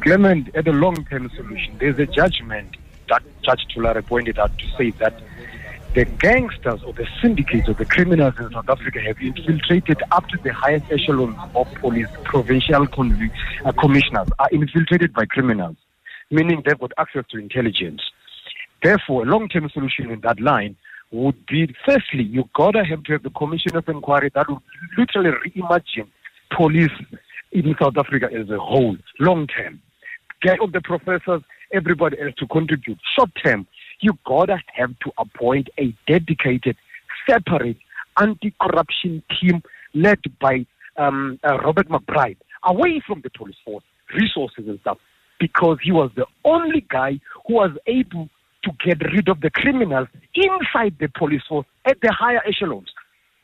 Clement, 0.00 0.54
at 0.54 0.68
a 0.68 0.72
long-term 0.72 1.30
solution, 1.34 1.76
there's 1.78 1.98
a 1.98 2.06
judgment 2.06 2.76
that 3.08 3.22
Judge 3.42 3.66
Tulare 3.72 4.02
pointed 4.02 4.38
out 4.38 4.56
to 4.58 4.66
say 4.76 4.90
that 4.92 5.14
the 5.94 6.04
gangsters 6.04 6.82
or 6.82 6.92
the 6.92 7.06
syndicates 7.22 7.68
or 7.68 7.74
the 7.74 7.86
criminals 7.86 8.34
in 8.38 8.50
South 8.50 8.68
Africa 8.68 9.00
have 9.00 9.18
infiltrated 9.20 10.02
up 10.12 10.28
to 10.28 10.36
the 10.44 10.52
highest 10.52 10.92
echelons 10.92 11.36
of 11.54 11.66
police, 11.76 12.08
provincial 12.24 12.86
conv- 12.86 13.30
uh, 13.64 13.72
commissioners 13.72 14.28
are 14.38 14.48
infiltrated 14.52 15.14
by 15.14 15.24
criminals, 15.24 15.76
meaning 16.30 16.62
they've 16.64 16.78
got 16.78 16.92
access 16.98 17.24
to 17.30 17.38
intelligence. 17.38 18.02
Therefore, 18.82 19.22
a 19.22 19.26
long-term 19.26 19.70
solution 19.70 20.10
in 20.10 20.20
that 20.20 20.38
line 20.38 20.76
would 21.12 21.46
be, 21.46 21.74
firstly, 21.86 22.24
you 22.24 22.44
gotta 22.54 22.84
have 22.84 23.02
to 23.04 23.12
have 23.12 23.22
the 23.22 23.30
commission 23.30 23.74
of 23.74 23.88
inquiry 23.88 24.30
that 24.34 24.48
would 24.50 24.60
literally 24.98 25.30
reimagine 25.46 26.08
police 26.54 26.92
in 27.52 27.74
South 27.80 27.96
Africa 27.96 28.28
as 28.32 28.50
a 28.50 28.58
whole, 28.58 28.96
long-term. 29.18 29.80
Get 30.42 30.60
all 30.60 30.70
the 30.70 30.80
professors, 30.80 31.42
everybody 31.72 32.20
else 32.20 32.34
to 32.38 32.46
contribute. 32.46 32.98
Short-term, 33.16 33.66
you 34.00 34.18
gotta 34.26 34.58
have 34.74 34.98
to 35.00 35.12
appoint 35.18 35.68
a 35.78 35.94
dedicated, 36.06 36.76
separate 37.28 37.78
anti-corruption 38.18 39.22
team 39.40 39.62
led 39.94 40.18
by 40.40 40.66
um, 40.96 41.38
uh, 41.44 41.58
Robert 41.58 41.88
McBride 41.88 42.36
away 42.64 43.02
from 43.06 43.20
the 43.22 43.30
police 43.30 43.56
force, 43.64 43.84
resources 44.14 44.64
and 44.66 44.78
stuff, 44.80 44.98
because 45.38 45.78
he 45.82 45.92
was 45.92 46.10
the 46.16 46.26
only 46.44 46.84
guy 46.88 47.18
who 47.46 47.54
was 47.54 47.70
able 47.86 48.28
to 48.64 48.70
get 48.84 49.00
rid 49.12 49.28
of 49.28 49.40
the 49.40 49.50
criminals 49.50 50.08
inside 50.34 50.94
the 50.98 51.08
police 51.16 51.42
force 51.48 51.66
at 51.84 52.00
the 52.00 52.12
higher 52.12 52.42
echelons. 52.46 52.88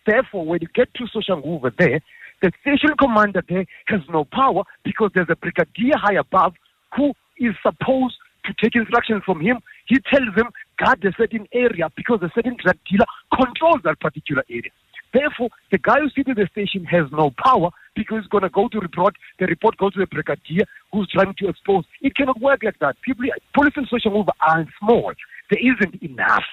Therefore, 0.07 0.44
when 0.44 0.61
you 0.61 0.68
get 0.74 0.92
to 0.94 1.05
Soshanguve 1.05 1.76
there, 1.76 2.00
the 2.42 2.50
station 2.61 2.96
commander 2.98 3.42
there 3.48 3.64
has 3.87 4.00
no 4.09 4.24
power 4.24 4.64
because 4.85 5.11
there's 5.14 5.31
a 5.31 5.37
brigadier 5.37 5.96
high 5.96 6.14
above 6.14 6.55
who 6.96 7.12
is 7.38 7.55
supposed 7.62 8.16
to 8.44 8.52
take 8.62 8.74
instructions 8.74 9.22
from 9.24 9.40
him. 9.40 9.59
He 9.87 9.98
tells 10.12 10.35
them 10.37 10.50
guard 10.78 11.05
a 11.05 11.12
certain 11.16 11.46
area 11.52 11.90
because 11.96 12.20
a 12.22 12.31
certain 12.35 12.57
drug 12.62 12.76
dealer 12.88 13.07
controls 13.35 13.83
that 13.85 14.00
particular 14.00 14.44
area. 14.50 14.70
Therefore, 15.12 15.50
the 15.70 15.78
guy 15.78 16.00
who's 16.00 16.12
sitting 16.14 16.35
in 16.37 16.42
the 16.42 16.48
station 16.50 16.85
has 16.87 17.05
no 17.12 17.33
power 17.37 17.70
because 17.94 18.22
he's 18.22 18.31
going 18.31 18.44
to 18.44 18.48
go 18.48 18.68
to 18.68 18.81
report. 18.81 19.14
The 19.38 19.46
report 19.46 19.76
goes 19.76 19.92
to 19.92 20.00
the 20.00 20.07
brigadier 20.07 20.64
who's 20.90 21.09
trying 21.11 21.35
to 21.35 21.48
expose. 21.48 21.85
It 22.00 22.16
cannot 22.16 22.40
work 22.40 22.62
like 22.62 22.78
that. 22.81 22.96
People, 23.02 23.26
police 23.52 23.74
and 23.76 23.87
social 23.88 24.11
movement 24.11 24.37
are 24.40 24.66
small. 24.81 25.12
There 25.50 25.61
isn't 25.61 26.02
enough. 26.02 26.44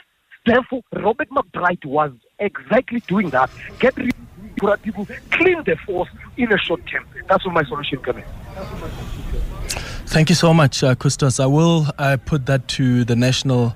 Therefore, 0.46 0.82
Robert 0.94 1.30
McBride 1.30 1.86
was 1.86 2.12
exactly 2.40 3.00
doing 3.08 3.30
that. 3.30 3.50
Get 3.80 3.96
rid 3.96 4.14
of 4.62 4.82
people, 4.82 5.06
clean 5.32 5.64
the 5.66 5.78
force 5.86 6.10
in 6.36 6.52
a 6.52 6.58
short 6.58 6.86
term. 6.88 7.06
That's 7.30 7.46
what 7.46 7.54
my 7.54 7.64
solution 7.64 8.00
coming. 8.00 8.26
Thank 10.10 10.30
you 10.30 10.36
so 10.36 10.56
much, 10.56 10.84
uh, 10.84 10.96
Kustos. 10.96 11.40
I 11.40 11.46
will 11.46 11.86
uh, 12.00 12.18
put 12.26 12.48
that 12.48 12.68
to 12.70 13.06
the 13.06 13.16
national 13.16 13.76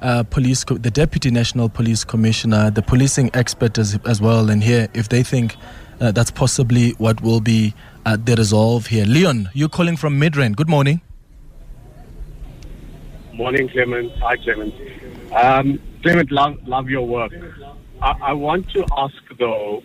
uh, 0.00 0.22
police, 0.22 0.62
co- 0.62 0.78
the 0.78 0.92
deputy 0.92 1.28
national 1.28 1.68
police 1.68 2.04
commissioner, 2.04 2.70
the 2.70 2.82
policing 2.82 3.30
expert 3.34 3.76
as, 3.78 3.98
as 4.06 4.20
well, 4.20 4.48
and 4.48 4.62
here 4.62 4.86
if 4.94 5.08
they 5.08 5.24
think 5.24 5.56
uh, 6.00 6.12
that's 6.12 6.30
possibly 6.30 6.90
what 6.98 7.20
will 7.20 7.40
be 7.40 7.74
uh, 8.06 8.16
the 8.16 8.36
resolve 8.36 8.86
here. 8.86 9.04
Leon, 9.06 9.50
you're 9.54 9.68
calling 9.68 9.96
from 9.96 10.20
Midrand. 10.20 10.54
Good 10.54 10.68
morning. 10.68 11.00
Morning, 13.32 13.68
Clement. 13.68 14.12
Hi, 14.18 14.36
Clement. 14.36 14.72
Um, 15.32 15.80
Clement, 16.02 16.30
love, 16.30 16.58
love 16.64 16.90
your 16.90 17.04
work. 17.08 17.32
I, 18.00 18.14
I 18.22 18.32
want 18.34 18.70
to 18.70 18.86
ask, 18.96 19.16
though, 19.36 19.82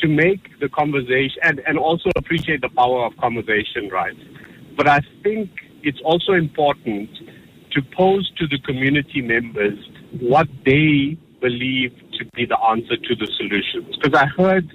to 0.00 0.08
make 0.08 0.58
the 0.58 0.70
conversation 0.70 1.38
and, 1.42 1.60
and 1.66 1.78
also 1.78 2.08
appreciate 2.16 2.62
the 2.62 2.70
power 2.70 3.04
of 3.04 3.14
conversation, 3.18 3.90
right? 3.92 4.16
But 4.78 4.86
I 4.88 5.00
think 5.24 5.50
it's 5.82 5.98
also 6.04 6.34
important 6.34 7.10
to 7.72 7.82
pose 7.96 8.30
to 8.38 8.46
the 8.46 8.60
community 8.60 9.20
members 9.20 9.76
what 10.20 10.46
they 10.64 11.18
believe 11.40 11.92
to 12.18 12.24
be 12.36 12.46
the 12.46 12.58
answer 12.60 12.96
to 12.96 13.14
the 13.16 13.26
solutions. 13.36 13.96
Because 14.00 14.14
I 14.14 14.26
heard, 14.40 14.70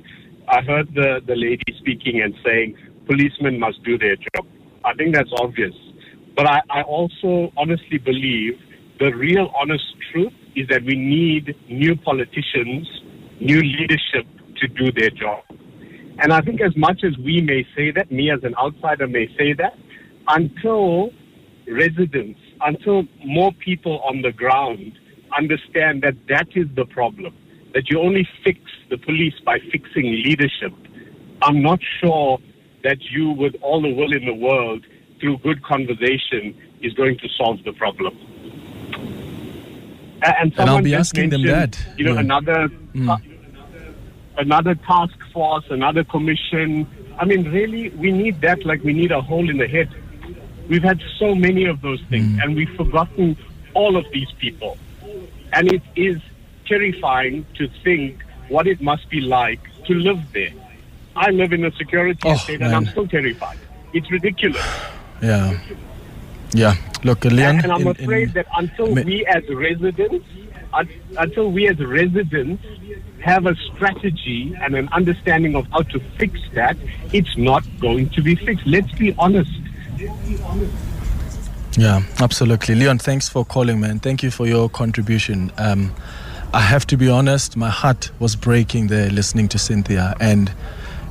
I 0.49 0.61
heard 0.61 0.93
the, 0.93 1.21
the 1.25 1.35
lady 1.35 1.63
speaking 1.79 2.21
and 2.21 2.35
saying 2.45 2.75
policemen 3.07 3.59
must 3.59 3.81
do 3.85 3.97
their 3.97 4.17
job. 4.17 4.45
I 4.83 4.93
think 4.93 5.15
that's 5.15 5.31
obvious. 5.37 5.73
But 6.35 6.47
I, 6.47 6.59
I 6.69 6.81
also 6.81 7.53
honestly 7.55 7.97
believe 7.97 8.59
the 8.99 9.15
real 9.15 9.53
honest 9.57 9.85
truth 10.11 10.33
is 10.57 10.67
that 10.67 10.83
we 10.83 10.95
need 10.95 11.55
new 11.69 11.95
politicians, 11.95 12.87
new 13.39 13.61
leadership 13.61 14.27
to 14.57 14.67
do 14.67 14.91
their 14.91 15.11
job. 15.11 15.43
And 16.19 16.33
I 16.33 16.41
think 16.41 16.61
as 16.61 16.75
much 16.75 17.03
as 17.03 17.17
we 17.17 17.41
may 17.41 17.65
say 17.75 17.91
that, 17.91 18.11
me 18.11 18.31
as 18.31 18.43
an 18.43 18.53
outsider 18.61 19.07
may 19.07 19.27
say 19.37 19.53
that, 19.53 19.73
until 20.27 21.11
residents 21.67 22.39
until 22.65 23.03
more 23.25 23.51
people 23.53 23.99
on 24.01 24.21
the 24.21 24.31
ground 24.31 24.97
understand 25.37 26.03
that 26.03 26.15
that 26.29 26.47
is 26.55 26.67
the 26.75 26.85
problem, 26.85 27.35
that 27.73 27.89
you 27.89 27.99
only 27.99 28.27
fix 28.43 28.59
the 28.89 28.97
police 28.97 29.33
by 29.45 29.59
fixing 29.71 30.05
leadership, 30.05 30.73
I'm 31.41 31.61
not 31.61 31.79
sure 31.99 32.39
that 32.83 33.01
you, 33.11 33.31
with 33.31 33.55
all 33.61 33.81
the 33.81 33.93
will 33.93 34.13
in 34.13 34.25
the 34.25 34.33
world, 34.33 34.85
through 35.19 35.37
good 35.39 35.63
conversation, 35.63 36.55
is 36.81 36.93
going 36.93 37.17
to 37.19 37.29
solve 37.37 37.63
the 37.63 37.73
problem. 37.73 38.17
And, 40.25 40.53
and 40.57 40.69
I'll 40.69 40.81
be 40.81 40.95
asking 40.95 41.29
them 41.29 41.43
that. 41.43 41.77
You 41.97 42.05
know, 42.05 42.13
yeah. 42.13 42.19
another 42.21 42.69
mm. 42.93 43.21
another 44.37 44.75
task 44.75 45.15
force, 45.33 45.65
another 45.69 46.03
commission. 46.05 46.87
I 47.17 47.25
mean, 47.25 47.51
really, 47.51 47.89
we 47.89 48.11
need 48.11 48.39
that 48.41 48.65
like 48.65 48.83
we 48.83 48.93
need 48.93 49.11
a 49.11 49.21
hole 49.21 49.49
in 49.49 49.57
the 49.57 49.67
head. 49.67 49.89
We've 50.67 50.83
had 50.83 51.01
so 51.19 51.35
many 51.35 51.65
of 51.65 51.81
those 51.81 52.01
things, 52.09 52.37
mm. 52.37 52.43
and 52.43 52.55
we've 52.55 52.73
forgotten 52.75 53.37
all 53.73 53.97
of 53.97 54.05
these 54.11 54.31
people. 54.39 54.77
And 55.51 55.71
it 55.71 55.81
is 55.95 56.21
terrifying 56.65 57.45
to 57.55 57.67
think 57.83 58.23
what 58.49 58.67
it 58.67 58.81
must 58.81 59.09
be 59.09 59.21
like 59.21 59.59
to 59.85 59.93
live 59.93 60.19
there. 60.31 60.53
I 61.15 61.29
live 61.29 61.53
in 61.53 61.63
a 61.65 61.71
security 61.71 62.19
oh, 62.25 62.33
estate, 62.33 62.59
man. 62.59 62.67
and 62.67 62.75
I'm 62.75 62.85
still 62.87 63.07
terrified. 63.07 63.59
It's 63.93 64.09
ridiculous. 64.09 64.65
Yeah. 65.21 65.59
Yeah. 66.53 66.75
Look, 67.03 67.25
Leon. 67.25 67.55
And, 67.55 67.63
and 67.65 67.71
I'm 67.71 67.81
in, 67.81 67.87
afraid 67.87 68.29
in, 68.29 68.33
that 68.33 68.47
until 68.57 68.93
we 68.93 69.25
as 69.25 69.47
residents, 69.49 70.25
until 71.17 71.51
we 71.51 71.67
as 71.67 71.79
residents 71.79 72.63
have 73.21 73.45
a 73.45 73.55
strategy 73.55 74.55
and 74.61 74.75
an 74.75 74.89
understanding 74.91 75.55
of 75.55 75.67
how 75.67 75.81
to 75.83 75.99
fix 76.17 76.39
that, 76.53 76.77
it's 77.11 77.37
not 77.37 77.63
going 77.79 78.09
to 78.09 78.21
be 78.21 78.35
fixed. 78.35 78.65
Let's 78.65 78.91
be 78.93 79.13
honest. 79.17 79.51
Yeah, 81.77 82.03
absolutely. 82.19 82.75
Leon, 82.75 82.99
thanks 82.99 83.29
for 83.29 83.43
calling, 83.43 83.79
man. 83.79 83.99
Thank 83.99 84.21
you 84.21 84.29
for 84.29 84.45
your 84.45 84.69
contribution. 84.69 85.51
Um, 85.57 85.93
I 86.53 86.59
have 86.59 86.85
to 86.87 86.97
be 86.97 87.09
honest, 87.09 87.57
my 87.57 87.69
heart 87.69 88.11
was 88.19 88.35
breaking 88.35 88.87
there 88.87 89.09
listening 89.09 89.47
to 89.49 89.57
Cynthia. 89.57 90.13
And 90.19 90.53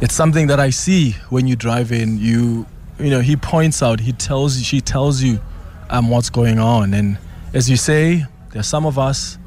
it's 0.00 0.14
something 0.14 0.46
that 0.46 0.60
I 0.60 0.70
see 0.70 1.16
when 1.30 1.48
you 1.48 1.56
drive 1.56 1.90
in. 1.90 2.18
You, 2.18 2.66
you 3.00 3.10
know, 3.10 3.20
he 3.20 3.34
points 3.34 3.82
out, 3.82 3.98
he 3.98 4.12
tells 4.12 4.62
she 4.62 4.80
tells 4.80 5.20
you 5.20 5.40
um, 5.90 6.10
what's 6.10 6.30
going 6.30 6.60
on. 6.60 6.94
And 6.94 7.18
as 7.54 7.68
you 7.68 7.76
say, 7.76 8.24
there 8.50 8.60
are 8.60 8.64
some 8.64 8.86
of 8.86 8.98
us 8.98 9.38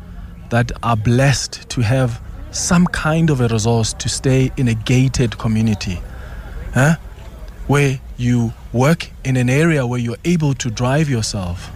that 0.49 0.71
are 0.83 0.97
blessed 0.97 1.69
to 1.69 1.81
have 1.81 2.21
some 2.51 2.87
kind 2.87 3.29
of 3.29 3.39
a 3.39 3.47
resource 3.47 3.93
to 3.93 4.09
stay 4.09 4.51
in 4.57 4.67
a 4.67 4.73
gated 4.73 5.37
community. 5.37 6.01
Huh? 6.73 6.95
Where 7.67 7.99
you 8.17 8.53
work 8.75 9.09
in 9.23 9.37
an 9.37 9.49
area 9.49 9.87
where 9.87 9.99
you're 9.99 10.23
able 10.25 10.53
to 10.53 10.69
drive 10.69 11.09
yourself. 11.09 11.71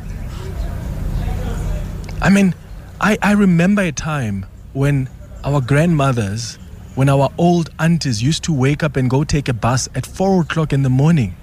I 2.22 2.30
mean, 2.30 2.54
I, 3.00 3.18
I 3.22 3.32
remember 3.32 3.82
a 3.82 3.94
time 3.94 4.46
when 4.74 5.10
our 5.46 5.62
grandmothers, 5.62 6.60
when 6.96 7.08
our 7.08 7.30
old 7.38 7.70
aunties 7.80 8.22
used 8.22 8.44
to 8.44 8.54
wake 8.54 8.84
up 8.84 8.98
and 8.98 9.10
go 9.10 9.24
take 9.24 9.48
a 9.48 9.54
bus 9.54 9.88
at 9.96 10.06
four 10.06 10.42
o'clock 10.42 10.74
in 10.74 10.84
the 10.84 10.90
morning. 10.90 11.38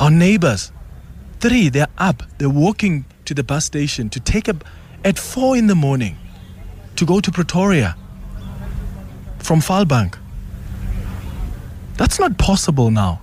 Our 0.00 0.10
neighbors, 0.10 0.72
three, 1.38 1.68
they're 1.68 1.86
up, 1.96 2.24
they're 2.38 2.50
walking 2.50 3.04
to 3.26 3.32
the 3.32 3.44
bus 3.44 3.64
station 3.64 4.10
to 4.10 4.18
take 4.18 4.48
a 4.48 4.56
at 5.04 5.20
four 5.20 5.56
in 5.56 5.68
the 5.68 5.76
morning 5.76 6.18
to 6.96 7.06
go 7.06 7.20
to 7.20 7.30
Pretoria 7.30 7.96
from 9.38 9.60
Vaalbank. 9.60 10.18
That's 11.96 12.18
not 12.18 12.38
possible 12.38 12.90
now. 12.90 13.20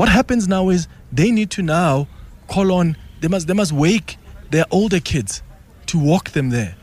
What 0.00 0.08
happens 0.08 0.48
now 0.48 0.70
is 0.70 0.88
they 1.12 1.30
need 1.30 1.50
to 1.50 1.62
now 1.62 2.08
call 2.48 2.72
on 2.72 2.96
they 3.20 3.28
must 3.28 3.46
they 3.48 3.52
must 3.52 3.70
wake 3.70 4.16
their 4.48 4.64
older 4.70 4.98
kids 4.98 5.42
to 5.88 5.98
walk 5.98 6.30
them 6.30 6.48
there. 6.48 6.74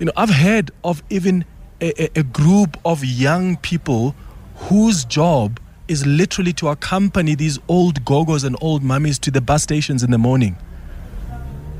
You 0.00 0.06
know, 0.06 0.12
I've 0.16 0.30
heard 0.30 0.72
of 0.82 1.04
even 1.08 1.44
a, 1.80 2.02
a, 2.02 2.10
a 2.18 2.22
group 2.24 2.76
of 2.84 3.04
young 3.04 3.58
people 3.58 4.16
whose 4.56 5.04
job 5.04 5.60
is 5.86 6.04
literally 6.04 6.52
to 6.54 6.70
accompany 6.70 7.36
these 7.36 7.60
old 7.68 8.04
gogos 8.04 8.42
and 8.42 8.56
old 8.60 8.82
mummies 8.82 9.20
to 9.20 9.30
the 9.30 9.40
bus 9.40 9.62
stations 9.62 10.02
in 10.02 10.10
the 10.10 10.18
morning. 10.18 10.56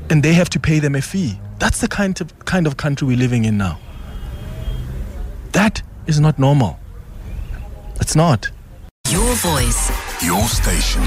And 0.09 0.23
they 0.23 0.31
have 0.31 0.49
to 0.51 0.61
pay 0.61 0.79
them 0.79 0.95
a 0.95 1.01
fee. 1.01 1.37
That's 1.59 1.81
the 1.81 1.89
kind 1.89 2.21
of 2.21 2.45
kind 2.45 2.67
of 2.67 2.77
country 2.77 3.05
we're 3.05 3.17
living 3.17 3.43
in 3.43 3.57
now. 3.57 3.79
That 5.51 5.81
is 6.07 6.21
not 6.21 6.39
normal. 6.39 6.79
It's 7.99 8.15
not. 8.15 8.49
Your 9.11 9.35
voice. 9.35 9.84
Your 10.25 10.47
station. 10.47 11.03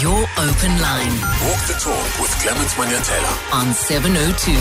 Your 0.00 0.26
open 0.38 0.80
line. 0.82 1.12
Walk 1.46 1.62
the 1.68 1.74
talk 1.80 2.18
with 2.18 2.36
Clement 2.42 2.68
Manyathela 2.70 3.52
on 3.54 3.72
702. 3.72 4.52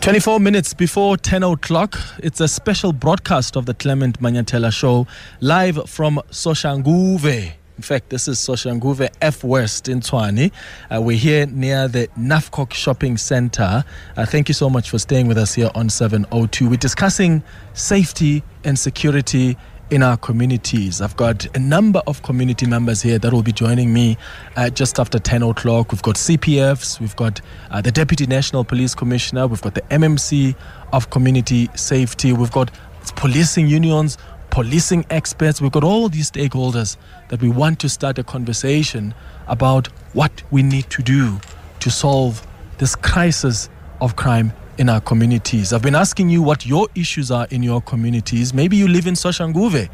24 0.00 0.40
minutes 0.40 0.72
before 0.72 1.18
10 1.18 1.42
o'clock, 1.42 1.98
it's 2.20 2.40
a 2.40 2.48
special 2.48 2.94
broadcast 2.94 3.54
of 3.54 3.66
the 3.66 3.74
Clement 3.74 4.18
Manyathela 4.22 4.72
show 4.72 5.06
live 5.42 5.90
from 5.90 6.18
Soshanguve. 6.30 7.52
In 7.76 7.82
fact, 7.82 8.08
this 8.08 8.28
is 8.28 8.38
Soshanguve 8.38 9.10
F 9.20 9.44
West 9.44 9.86
in 9.86 10.00
Tshwane. 10.00 10.50
Uh, 10.90 11.02
we're 11.02 11.18
here 11.18 11.44
near 11.44 11.86
the 11.86 12.08
Nafcock 12.18 12.72
Shopping 12.72 13.18
Center. 13.18 13.84
Uh, 14.16 14.24
thank 14.24 14.48
you 14.48 14.54
so 14.54 14.70
much 14.70 14.88
for 14.88 14.98
staying 14.98 15.28
with 15.28 15.36
us 15.36 15.54
here 15.54 15.70
on 15.74 15.90
702. 15.90 16.70
We're 16.70 16.76
discussing 16.76 17.42
safety 17.74 18.42
and 18.64 18.78
security 18.78 19.58
in 19.90 20.02
our 20.02 20.16
communities. 20.16 21.00
I've 21.00 21.16
got 21.16 21.46
a 21.54 21.58
number 21.58 22.02
of 22.06 22.22
community 22.22 22.66
members 22.66 23.02
here 23.02 23.18
that 23.18 23.32
will 23.32 23.42
be 23.42 23.52
joining 23.52 23.92
me 23.92 24.16
uh, 24.56 24.70
just 24.70 24.98
after 24.98 25.18
10 25.18 25.42
o'clock. 25.42 25.92
We've 25.92 26.02
got 26.02 26.16
CPFs, 26.16 27.00
we've 27.00 27.16
got 27.16 27.40
uh, 27.70 27.80
the 27.80 27.92
Deputy 27.92 28.26
National 28.26 28.64
Police 28.64 28.94
Commissioner, 28.94 29.46
we've 29.46 29.62
got 29.62 29.74
the 29.74 29.82
MMC 29.82 30.56
of 30.92 31.10
Community 31.10 31.68
Safety, 31.74 32.32
we've 32.32 32.52
got 32.52 32.70
policing 33.14 33.68
unions, 33.68 34.18
policing 34.50 35.04
experts. 35.10 35.60
We've 35.60 35.70
got 35.70 35.84
all 35.84 36.08
these 36.08 36.30
stakeholders 36.30 36.96
that 37.28 37.42
we 37.42 37.48
want 37.48 37.78
to 37.80 37.88
start 37.88 38.18
a 38.18 38.24
conversation 38.24 39.14
about 39.46 39.88
what 40.14 40.42
we 40.50 40.62
need 40.62 40.88
to 40.90 41.02
do 41.02 41.38
to 41.80 41.90
solve 41.90 42.46
this 42.78 42.96
crisis 42.96 43.68
of 44.00 44.16
crime 44.16 44.52
in 44.78 44.88
our 44.88 45.00
communities. 45.00 45.72
I've 45.72 45.82
been 45.82 45.94
asking 45.94 46.28
you 46.28 46.42
what 46.42 46.66
your 46.66 46.88
issues 46.94 47.30
are 47.30 47.46
in 47.50 47.62
your 47.62 47.80
communities. 47.80 48.52
Maybe 48.52 48.76
you 48.76 48.88
live 48.88 49.06
in 49.06 49.14
Soshanguve. 49.14 49.88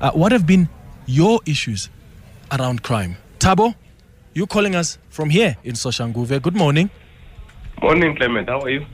Uh, 0.00 0.10
what 0.12 0.32
have 0.32 0.46
been 0.46 0.68
your 1.06 1.40
issues 1.46 1.90
around 2.52 2.82
crime? 2.82 3.16
Tabo, 3.38 3.74
you're 4.34 4.46
calling 4.46 4.74
us 4.74 4.98
from 5.10 5.30
here 5.30 5.56
in 5.64 5.74
Soshanguve. 5.74 6.40
Good 6.40 6.56
morning. 6.56 6.90
Morning, 7.82 8.16
Clement. 8.16 8.48
How 8.48 8.60
are 8.60 8.70
you? 8.70 8.86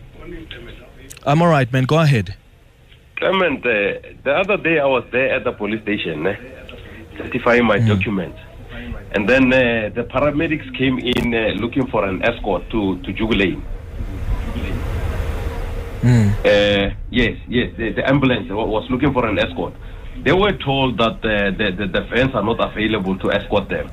I'm 1.26 1.42
all 1.42 1.48
right, 1.48 1.70
man. 1.72 1.84
Go 1.84 1.98
ahead. 1.98 2.36
Clement, 3.16 3.64
uh, 3.64 3.70
the 4.24 4.34
other 4.36 4.56
day 4.56 4.78
I 4.78 4.86
was 4.86 5.04
there 5.12 5.34
at 5.34 5.44
the 5.44 5.52
police 5.52 5.82
station 5.82 6.26
eh, 6.26 6.36
certifying 7.16 7.64
my 7.64 7.78
mm. 7.78 7.88
documents. 7.88 8.38
And 9.12 9.28
then 9.28 9.52
uh, 9.52 9.90
the 9.94 10.02
paramedics 10.04 10.76
came 10.76 10.98
in 10.98 11.32
uh, 11.32 11.54
looking 11.60 11.86
for 11.86 12.04
an 12.04 12.22
escort 12.22 12.68
to, 12.70 12.98
to 13.02 13.12
Jugu 13.12 13.38
Lane. 13.38 13.64
Mm. 16.04 16.28
Uh, 16.44 16.94
yes, 17.10 17.38
yes, 17.48 17.72
the, 17.78 17.92
the, 17.92 18.06
ambulance 18.06 18.46
was 18.50 18.84
looking 18.90 19.10
for 19.14 19.24
an 19.24 19.38
escort. 19.38 19.72
They 20.22 20.32
were 20.32 20.52
told 20.52 20.98
that 20.98 21.16
uh, 21.24 21.50
the, 21.56 21.72
the, 21.74 21.86
the 21.86 22.02
vans 22.02 22.34
are 22.34 22.44
not 22.44 22.60
available 22.60 23.16
to 23.20 23.32
escort 23.32 23.70
them. 23.70 23.90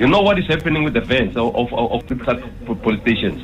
You 0.00 0.08
know 0.08 0.22
what 0.22 0.40
is 0.40 0.46
happening 0.48 0.82
with 0.82 0.94
the 0.94 1.02
vans 1.02 1.36
of, 1.36 1.54
of, 1.54 1.72
of, 1.72 2.02
of 2.02 2.82
police 2.82 3.00
stations? 3.02 3.40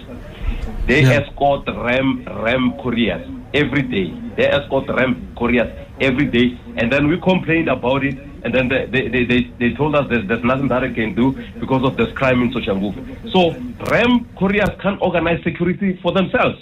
They 0.86 1.02
yeah. 1.02 1.20
escort 1.20 1.68
RAM, 1.68 2.24
RAM 2.24 2.72
couriers 2.82 3.24
every 3.54 3.82
day. 3.82 4.12
They 4.34 4.48
escort 4.48 4.88
RAM 4.88 5.32
couriers 5.38 5.70
every 6.00 6.26
day. 6.26 6.58
And 6.76 6.90
then 6.90 7.06
we 7.06 7.20
complained 7.20 7.68
about 7.68 8.04
it. 8.04 8.18
And 8.42 8.52
then 8.52 8.68
they, 8.68 8.86
they, 8.86 9.24
they, 9.26 9.42
they 9.60 9.74
told 9.74 9.94
us 9.94 10.08
there's, 10.10 10.26
there's 10.26 10.42
nothing 10.42 10.66
that 10.68 10.80
they 10.80 10.92
can 10.92 11.14
do 11.14 11.32
because 11.60 11.84
of 11.84 11.96
this 11.96 12.12
crime 12.14 12.42
in 12.42 12.52
Soshanguve. 12.52 13.30
So 13.32 13.52
RAM 13.92 14.28
couriers 14.36 14.70
can't 14.80 15.00
organize 15.00 15.40
security 15.44 16.00
for 16.02 16.10
themselves 16.10 16.58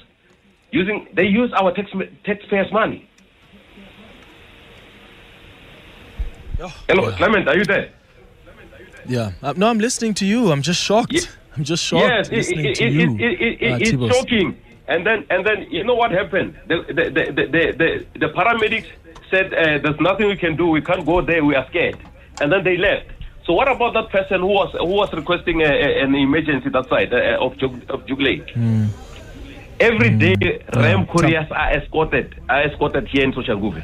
using 0.71 1.09
they 1.15 1.25
use 1.25 1.53
our 1.55 1.73
tax, 1.73 1.91
taxpayers' 2.25 2.73
money. 2.73 3.09
Oh, 6.61 6.73
Hello, 6.89 7.09
yeah. 7.09 7.17
Clement, 7.17 7.49
are 7.49 7.57
you 7.57 7.65
there? 7.65 7.91
Yeah. 9.07 9.33
Uh, 9.43 9.53
no, 9.57 9.69
I'm 9.69 9.79
listening 9.79 10.15
to 10.15 10.27
you. 10.27 10.51
I'm 10.51 10.63
just 10.63 10.83
shocked. 10.83 11.13
Yeah. 11.13 11.21
I'm 11.57 11.65
just 11.65 11.85
shocked 11.85 12.03
yes, 12.03 12.31
listening 12.31 12.67
it, 12.67 12.75
to 12.77 12.85
it, 12.85 12.93
you. 12.93 13.11
Uh, 13.13 13.79
it's 13.81 14.17
shocking. 14.17 14.59
And 14.89 15.07
then, 15.07 15.27
and 15.31 15.45
then, 15.45 15.67
you 15.71 15.85
know 15.85 15.95
what 15.95 16.13
happened? 16.13 16.59
The 16.69 16.85
the 16.89 17.05
the 17.11 17.33
the, 17.33 17.73
the, 17.81 18.07
the 18.21 18.29
paramedics 18.33 18.87
said 19.31 19.53
uh, 19.53 19.79
there's 19.83 20.01
nothing 20.01 20.29
we 20.29 20.37
can 20.37 20.57
do. 20.57 20.69
We 20.69 20.81
can't 20.81 21.05
go 21.05 21.21
there. 21.21 21.45
We 21.45 21.57
are 21.57 21.67
scared. 21.69 21.99
And 22.41 22.53
then 22.53 22.63
they 22.65 22.77
left. 22.77 23.11
So 23.47 23.53
what 23.53 23.69
about 23.69 23.95
that 23.95 24.11
person 24.11 24.41
who 24.41 24.49
was 24.49 24.73
who 24.73 24.87
was 24.87 25.13
requesting 25.13 25.63
a, 25.63 25.67
a, 25.67 26.03
an 26.05 26.15
emergency 26.15 26.69
that 26.71 26.89
side 26.89 27.13
uh, 27.13 27.39
of 27.41 27.57
Jug, 27.59 27.75
of 27.91 28.07
Jugu 28.07 28.23
Lake? 28.23 28.47
Mm. 28.55 28.89
Every 29.79 30.11
mm. 30.11 30.41
day, 30.41 30.65
RAM 30.75 31.07
couriers 31.07 31.47
are 31.51 31.77
escorted, 31.77 32.35
are 32.49 32.63
escorted 32.63 33.09
here 33.09 33.25
in 33.25 33.33
Soshanguve. 33.33 33.83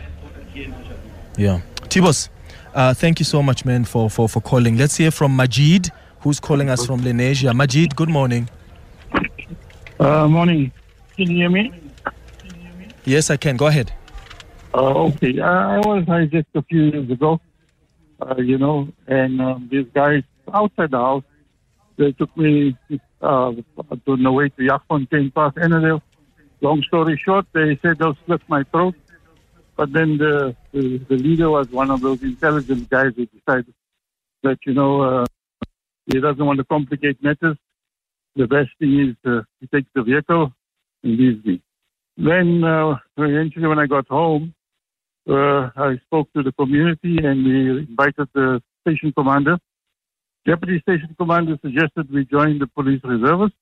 Yeah. 1.36 1.60
Tibos, 1.82 2.30
uh, 2.74 2.94
thank 2.94 3.18
you 3.18 3.24
so 3.24 3.42
much, 3.42 3.64
man, 3.64 3.84
for, 3.84 4.08
for, 4.08 4.28
for 4.28 4.40
calling. 4.40 4.78
Let's 4.78 4.96
hear 4.96 5.10
from 5.10 5.36
Majid, 5.36 5.90
who's 6.20 6.40
calling 6.40 6.70
us 6.70 6.86
from 6.86 7.00
Lenasia. 7.00 7.54
Majid, 7.54 7.94
good 7.94 8.08
morning. 8.08 8.48
Uh, 10.00 10.26
morning. 10.28 10.72
Can 11.16 11.30
you 11.30 11.36
hear 11.36 11.50
me? 11.50 11.72
Yes, 13.04 13.30
I 13.30 13.36
can. 13.36 13.56
Go 13.56 13.66
ahead. 13.66 13.92
Uh, 14.74 15.08
okay. 15.08 15.38
I 15.40 15.78
was 15.80 16.04
hijacked 16.04 16.46
a 16.54 16.62
few 16.62 16.84
years 16.84 17.10
ago, 17.10 17.38
uh, 18.22 18.36
you 18.38 18.56
know, 18.56 18.88
and 19.06 19.40
um, 19.42 19.68
these 19.70 19.86
guys 19.94 20.22
outside 20.52 20.92
the 20.92 20.96
house, 20.96 21.24
they 21.96 22.12
took 22.12 22.34
me 22.36 22.76
uh, 23.20 23.52
to 23.52 24.16
the 24.16 24.32
way 24.32 24.48
to 24.48 24.62
Jachtfontein 24.62 25.34
Pass 25.34 25.52
Annandale. 25.56 26.02
Long 26.60 26.82
story 26.82 27.20
short, 27.22 27.46
they 27.52 27.78
said 27.82 27.98
they'll 27.98 28.16
slit 28.24 28.42
my 28.48 28.62
throat. 28.64 28.94
But 29.76 29.92
then 29.92 30.18
the, 30.18 30.54
the, 30.72 30.98
the 31.08 31.16
leader 31.16 31.50
was 31.50 31.68
one 31.70 31.90
of 31.90 32.00
those 32.00 32.22
intelligent 32.22 32.88
guys 32.88 33.12
who 33.16 33.26
decided 33.26 33.74
that, 34.42 34.58
you 34.66 34.74
know, 34.74 35.02
uh, 35.02 35.24
he 36.06 36.20
doesn't 36.20 36.44
want 36.44 36.58
to 36.58 36.64
complicate 36.64 37.22
matters. 37.22 37.56
The 38.36 38.46
best 38.46 38.70
thing 38.78 38.98
is 39.08 39.16
uh, 39.30 39.42
he 39.60 39.66
takes 39.66 39.88
the 39.94 40.02
vehicle 40.02 40.52
and 41.02 41.18
leaves 41.18 41.44
me. 41.44 41.60
Then 42.16 42.62
uh, 42.64 42.96
eventually 43.16 43.66
when 43.66 43.78
I 43.78 43.86
got 43.86 44.08
home, 44.08 44.54
uh, 45.28 45.70
I 45.76 45.98
spoke 46.06 46.32
to 46.34 46.42
the 46.42 46.52
community 46.52 47.18
and 47.18 47.44
we 47.44 47.78
invited 47.88 48.28
the 48.34 48.62
station 48.82 49.12
commander 49.12 49.58
Deputy 50.44 50.80
Station 50.80 51.14
Commander 51.16 51.56
suggested 51.62 52.10
we 52.12 52.24
join 52.24 52.58
the 52.58 52.66
police 52.66 53.00
reservists, 53.04 53.56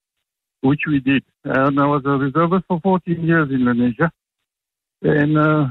which 0.62 0.80
we 0.86 0.98
did. 1.00 1.22
And 1.44 1.78
I 1.78 1.86
was 1.86 2.02
a 2.06 2.16
reservist 2.16 2.64
for 2.68 2.80
14 2.80 3.22
years 3.22 3.50
in 3.50 3.60
Lenasia. 3.60 4.10
And 5.02 5.36
uh, 5.36 5.66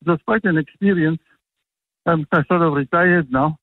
it 0.00 0.08
was 0.10 0.18
quite 0.24 0.44
an 0.44 0.56
experience. 0.56 1.20
I'm 2.06 2.26
sort 2.32 2.62
of 2.62 2.72
retired 2.72 3.30
now. 3.30 3.58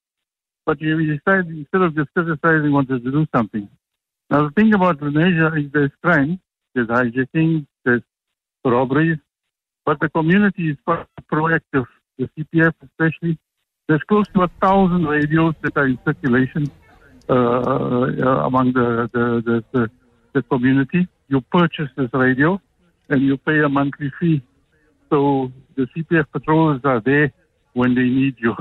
But 0.65 0.79
we 0.79 1.17
decided, 1.17 1.49
instead 1.49 1.81
of 1.81 1.95
just 1.95 2.09
criticizing, 2.13 2.71
wanted 2.71 3.03
to 3.03 3.11
do 3.11 3.25
something. 3.35 3.67
Now, 4.29 4.47
the 4.47 4.51
thing 4.51 4.73
about 4.73 4.99
Lenasia 4.99 5.65
is 5.65 5.71
there's 5.73 5.91
crime, 6.03 6.39
there's 6.75 6.87
hijacking, 6.87 7.65
there's 7.83 8.01
robberies, 8.63 9.17
but 9.85 9.99
the 9.99 10.09
community 10.09 10.69
is 10.69 10.77
quite 10.85 11.05
proactive. 11.31 11.85
The 12.17 12.29
CPF 12.37 12.73
especially, 12.83 13.37
there's 13.87 14.03
close 14.03 14.27
to 14.35 14.43
a 14.43 14.47
thousand 14.61 15.05
radios 15.05 15.55
that 15.63 15.75
are 15.75 15.87
in 15.87 15.97
circulation 16.05 16.71
among 17.29 18.73
the, 18.73 19.09
the, 19.13 19.63
the, 19.71 19.89
the, 20.33 20.41
community. 20.43 21.07
You 21.27 21.41
purchase 21.41 21.89
this 21.95 22.09
radio 22.13 22.59
and 23.09 23.21
you 23.21 23.37
pay 23.37 23.59
a 23.59 23.69
monthly 23.69 24.11
fee. 24.19 24.41
So 25.09 25.51
the 25.75 25.87
CPF 25.95 26.25
patrols 26.31 26.81
are 26.83 26.99
there 26.99 27.31
when 27.73 27.95
they 27.95 28.03
need 28.03 28.35
you. 28.39 28.55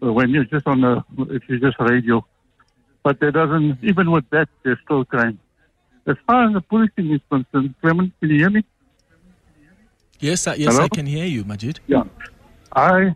when 0.00 0.30
you're 0.30 0.44
just 0.44 0.66
on 0.66 0.84
a, 0.84 1.04
if 1.30 1.42
you 1.48 1.58
just 1.58 1.76
radio. 1.80 2.24
But 3.02 3.20
there 3.20 3.30
doesn't, 3.30 3.78
even 3.82 4.10
with 4.10 4.28
that, 4.30 4.48
there's 4.64 4.78
still 4.84 5.04
crime. 5.04 5.38
As 6.06 6.16
far 6.26 6.46
as 6.46 6.54
the 6.54 6.60
policing 6.60 7.12
is 7.12 7.20
concerned, 7.30 7.74
Clement, 7.80 8.12
can 8.20 8.30
you 8.30 8.36
hear 8.36 8.50
me? 8.50 8.64
Yes, 10.20 10.46
uh, 10.46 10.54
yes, 10.56 10.72
Hello? 10.72 10.84
I 10.84 10.88
can 10.88 11.06
hear 11.06 11.26
you, 11.26 11.44
Majid. 11.44 11.80
Yeah. 11.86 12.04
I 12.74 13.14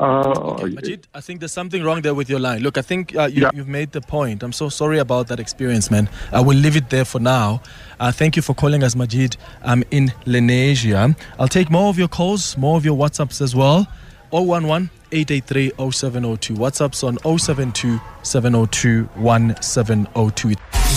uh, 0.00 0.56
okay, 0.60 0.70
Majid, 0.70 1.06
I 1.14 1.20
think 1.20 1.40
there's 1.40 1.52
something 1.52 1.82
wrong 1.82 2.02
there 2.02 2.14
with 2.14 2.28
your 2.28 2.40
line. 2.40 2.62
Look, 2.62 2.76
I 2.76 2.82
think 2.82 3.14
uh, 3.14 3.26
you, 3.26 3.44
have 3.44 3.68
made 3.68 3.92
the 3.92 4.00
point. 4.00 4.42
I'm 4.42 4.52
so 4.52 4.68
sorry 4.68 4.98
about 4.98 5.28
that 5.28 5.38
experience, 5.38 5.90
man. 5.90 6.08
I 6.32 6.40
will 6.40 6.56
leave 6.56 6.76
it 6.76 6.90
there 6.90 7.04
for 7.04 7.20
now. 7.20 7.62
Uh, 8.00 8.10
thank 8.10 8.34
you 8.34 8.42
for 8.42 8.54
calling 8.54 8.82
us, 8.82 8.96
Majid. 8.96 9.36
I'm 9.62 9.84
in 9.92 10.08
Lenasia. 10.26 11.16
I'll 11.38 11.48
take 11.48 11.70
more 11.70 11.88
of 11.90 11.98
your 11.98 12.08
calls, 12.08 12.56
more 12.56 12.76
of 12.76 12.84
your 12.84 12.96
WhatsApps 12.96 13.40
as 13.40 13.54
well. 13.54 13.86
011 14.32 14.90
883 15.12 15.70
0702. 15.92 16.54
WhatsApps 16.54 17.04
on 17.06 17.38
072 17.38 18.00
702 18.24 19.04
1702. 19.14 20.48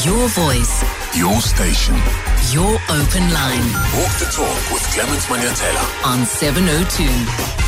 Your 0.06 0.28
voice, 0.30 0.84
your 1.16 1.40
station, 1.42 1.96
your 2.52 2.74
open 2.90 3.30
line. 3.32 3.68
Walk 3.94 4.14
the 4.18 4.30
talk 4.34 4.72
with 4.74 4.82
Clement 4.92 5.22
Manyathela 5.30 6.06
on 6.06 6.26
702. 6.26 7.67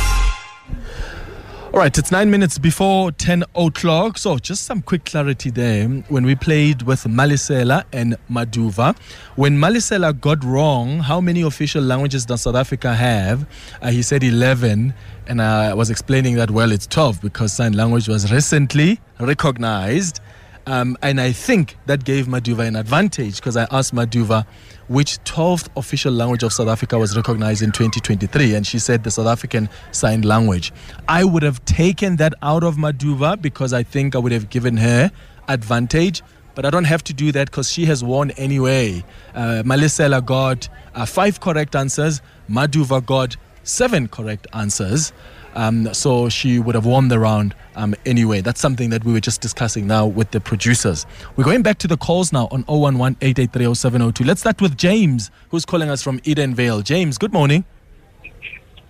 All 1.72 1.78
right, 1.78 1.96
it's 1.96 2.10
nine 2.10 2.32
minutes 2.32 2.58
before 2.58 3.12
10 3.12 3.44
o'clock. 3.54 4.18
So, 4.18 4.38
just 4.38 4.64
some 4.64 4.82
quick 4.82 5.04
clarity 5.04 5.50
there. 5.50 5.86
When 5.86 6.26
we 6.26 6.34
played 6.34 6.82
with 6.82 7.04
Malisela 7.04 7.84
and 7.92 8.16
Maduva, 8.28 8.98
when 9.36 9.56
Malisela 9.56 10.20
got 10.20 10.42
wrong, 10.42 10.98
how 10.98 11.20
many 11.20 11.42
official 11.42 11.80
languages 11.80 12.26
does 12.26 12.42
South 12.42 12.56
Africa 12.56 12.92
have? 12.92 13.46
Uh, 13.80 13.92
he 13.92 14.02
said 14.02 14.24
11. 14.24 14.92
And 15.28 15.40
I 15.40 15.72
was 15.72 15.90
explaining 15.90 16.34
that, 16.36 16.50
well, 16.50 16.72
it's 16.72 16.88
12 16.88 17.22
because 17.22 17.52
sign 17.52 17.74
language 17.74 18.08
was 18.08 18.32
recently 18.32 19.00
recognized. 19.20 20.18
Um, 20.66 20.96
and 21.02 21.20
I 21.20 21.30
think 21.30 21.76
that 21.86 22.04
gave 22.04 22.26
Maduva 22.26 22.66
an 22.66 22.74
advantage 22.74 23.36
because 23.36 23.56
I 23.56 23.68
asked 23.70 23.94
Maduva 23.94 24.44
which 24.90 25.22
12th 25.22 25.68
official 25.76 26.12
language 26.12 26.42
of 26.42 26.52
South 26.52 26.66
Africa 26.66 26.98
was 26.98 27.16
recognized 27.16 27.62
in 27.62 27.70
2023, 27.70 28.56
and 28.56 28.66
she 28.66 28.80
said 28.80 29.04
the 29.04 29.10
South 29.12 29.28
African 29.28 29.68
Sign 29.92 30.22
Language. 30.22 30.72
I 31.06 31.22
would 31.22 31.44
have 31.44 31.64
taken 31.64 32.16
that 32.16 32.34
out 32.42 32.64
of 32.64 32.74
Maduva 32.74 33.40
because 33.40 33.72
I 33.72 33.84
think 33.84 34.16
I 34.16 34.18
would 34.18 34.32
have 34.32 34.50
given 34.50 34.76
her 34.78 35.12
advantage, 35.46 36.22
but 36.56 36.66
I 36.66 36.70
don't 36.70 36.86
have 36.86 37.04
to 37.04 37.14
do 37.14 37.30
that 37.30 37.52
because 37.52 37.70
she 37.70 37.84
has 37.84 38.02
won 38.02 38.32
anyway. 38.32 39.04
Uh, 39.32 39.62
Malisela 39.64 40.26
got 40.26 40.68
uh, 40.96 41.06
five 41.06 41.38
correct 41.38 41.76
answers, 41.76 42.20
Maduva 42.50 43.06
got 43.06 43.36
seven 43.62 44.08
correct 44.08 44.48
answers. 44.52 45.12
Um, 45.54 45.92
so 45.92 46.28
she 46.28 46.58
would 46.58 46.74
have 46.74 46.86
won 46.86 47.08
the 47.08 47.18
round 47.18 47.54
um, 47.74 47.94
anyway. 48.06 48.40
That's 48.40 48.60
something 48.60 48.90
that 48.90 49.04
we 49.04 49.12
were 49.12 49.20
just 49.20 49.40
discussing 49.40 49.86
now 49.86 50.06
with 50.06 50.30
the 50.30 50.40
producers. 50.40 51.06
We're 51.36 51.44
going 51.44 51.62
back 51.62 51.78
to 51.78 51.88
the 51.88 51.96
calls 51.96 52.32
now 52.32 52.48
on 52.50 52.64
011 52.68 53.16
883 53.20 54.24
Let's 54.24 54.40
start 54.40 54.60
with 54.60 54.76
James, 54.76 55.30
who's 55.50 55.64
calling 55.64 55.90
us 55.90 56.02
from 56.02 56.20
Edenvale. 56.20 56.84
James, 56.84 57.18
good 57.18 57.32
morning. 57.32 57.64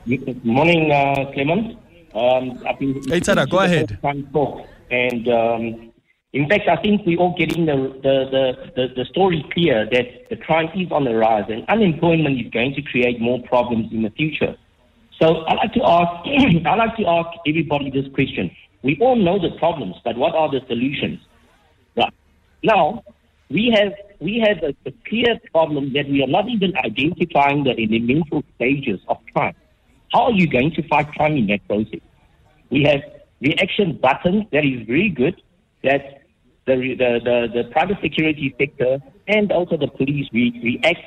Good 0.07 0.45
morning, 0.45 0.91
uh, 0.91 1.31
Clement. 1.33 1.79
Um, 2.15 2.63
I've 2.67 2.79
been 2.79 2.95
hey, 2.95 3.21
Tada, 3.21 3.49
go 3.49 3.61
ahead. 3.61 3.99
And 4.91 5.29
um, 5.29 5.93
in 6.33 6.49
fact, 6.49 6.69
I 6.69 6.77
think 6.77 7.03
we're 7.07 7.19
all 7.19 7.37
getting 7.37 7.67
the, 7.67 7.77
the, 8.03 8.17
the, 8.31 8.73
the, 8.77 8.95
the 8.95 9.05
story 9.07 9.45
clear 9.53 9.89
that 9.91 10.29
the 10.31 10.37
crime 10.37 10.69
is 10.75 10.91
on 10.93 11.05
the 11.05 11.15
rise 11.15 11.45
and 11.49 11.69
unemployment 11.69 12.41
is 12.41 12.51
going 12.51 12.75
to 12.75 12.83
create 12.83 13.21
more 13.21 13.43
problems 13.43 13.93
in 13.93 14.03
the 14.03 14.11
future. 14.11 14.57
So 15.21 15.45
I'd 15.47 15.57
like 15.57 15.73
to 15.75 15.85
ask, 15.85 16.27
I'd 16.67 16.79
like 16.79 16.97
to 16.97 17.07
ask 17.07 17.29
everybody 17.47 17.91
this 17.91 18.11
question. 18.15 18.51
We 18.83 18.99
all 19.01 19.17
know 19.17 19.39
the 19.39 19.57
problems, 19.59 19.97
but 20.03 20.17
what 20.17 20.35
are 20.35 20.51
the 20.51 20.61
solutions? 20.67 21.21
Right. 21.97 22.13
Now, 22.63 23.05
we 23.51 23.75
have 23.77 23.93
we 24.21 24.43
have 24.47 24.63
a, 24.63 24.75
a 24.89 24.93
clear 25.09 25.39
problem 25.53 25.93
that 25.95 26.09
we 26.09 26.23
are 26.23 26.27
not 26.27 26.49
even 26.49 26.73
identifying 26.77 27.65
the 27.65 27.73
elemental 27.73 28.45
stages 28.57 29.01
of 29.09 29.19
crime. 29.35 29.55
How 30.13 30.25
are 30.25 30.33
you 30.33 30.47
going 30.47 30.73
to 30.73 30.89
fight 30.89 31.13
crime 31.13 31.37
in 31.37 31.47
that 31.49 31.67
process? 31.67 32.01
We 32.71 32.85
have 32.85 33.01
reaction 33.41 33.99
buttons 34.01 34.45
that 34.53 34.65
is 34.65 34.87
very 34.87 35.09
good 35.09 35.41
that 35.83 36.23
the, 36.67 36.77
the, 36.77 37.21
the, 37.25 37.63
the 37.63 37.71
private 37.71 37.99
security 38.03 38.55
sector 38.59 38.99
and 39.27 39.51
also 39.51 39.77
the 39.77 39.89
police 39.89 40.29
re- 40.33 40.61
react 40.63 41.01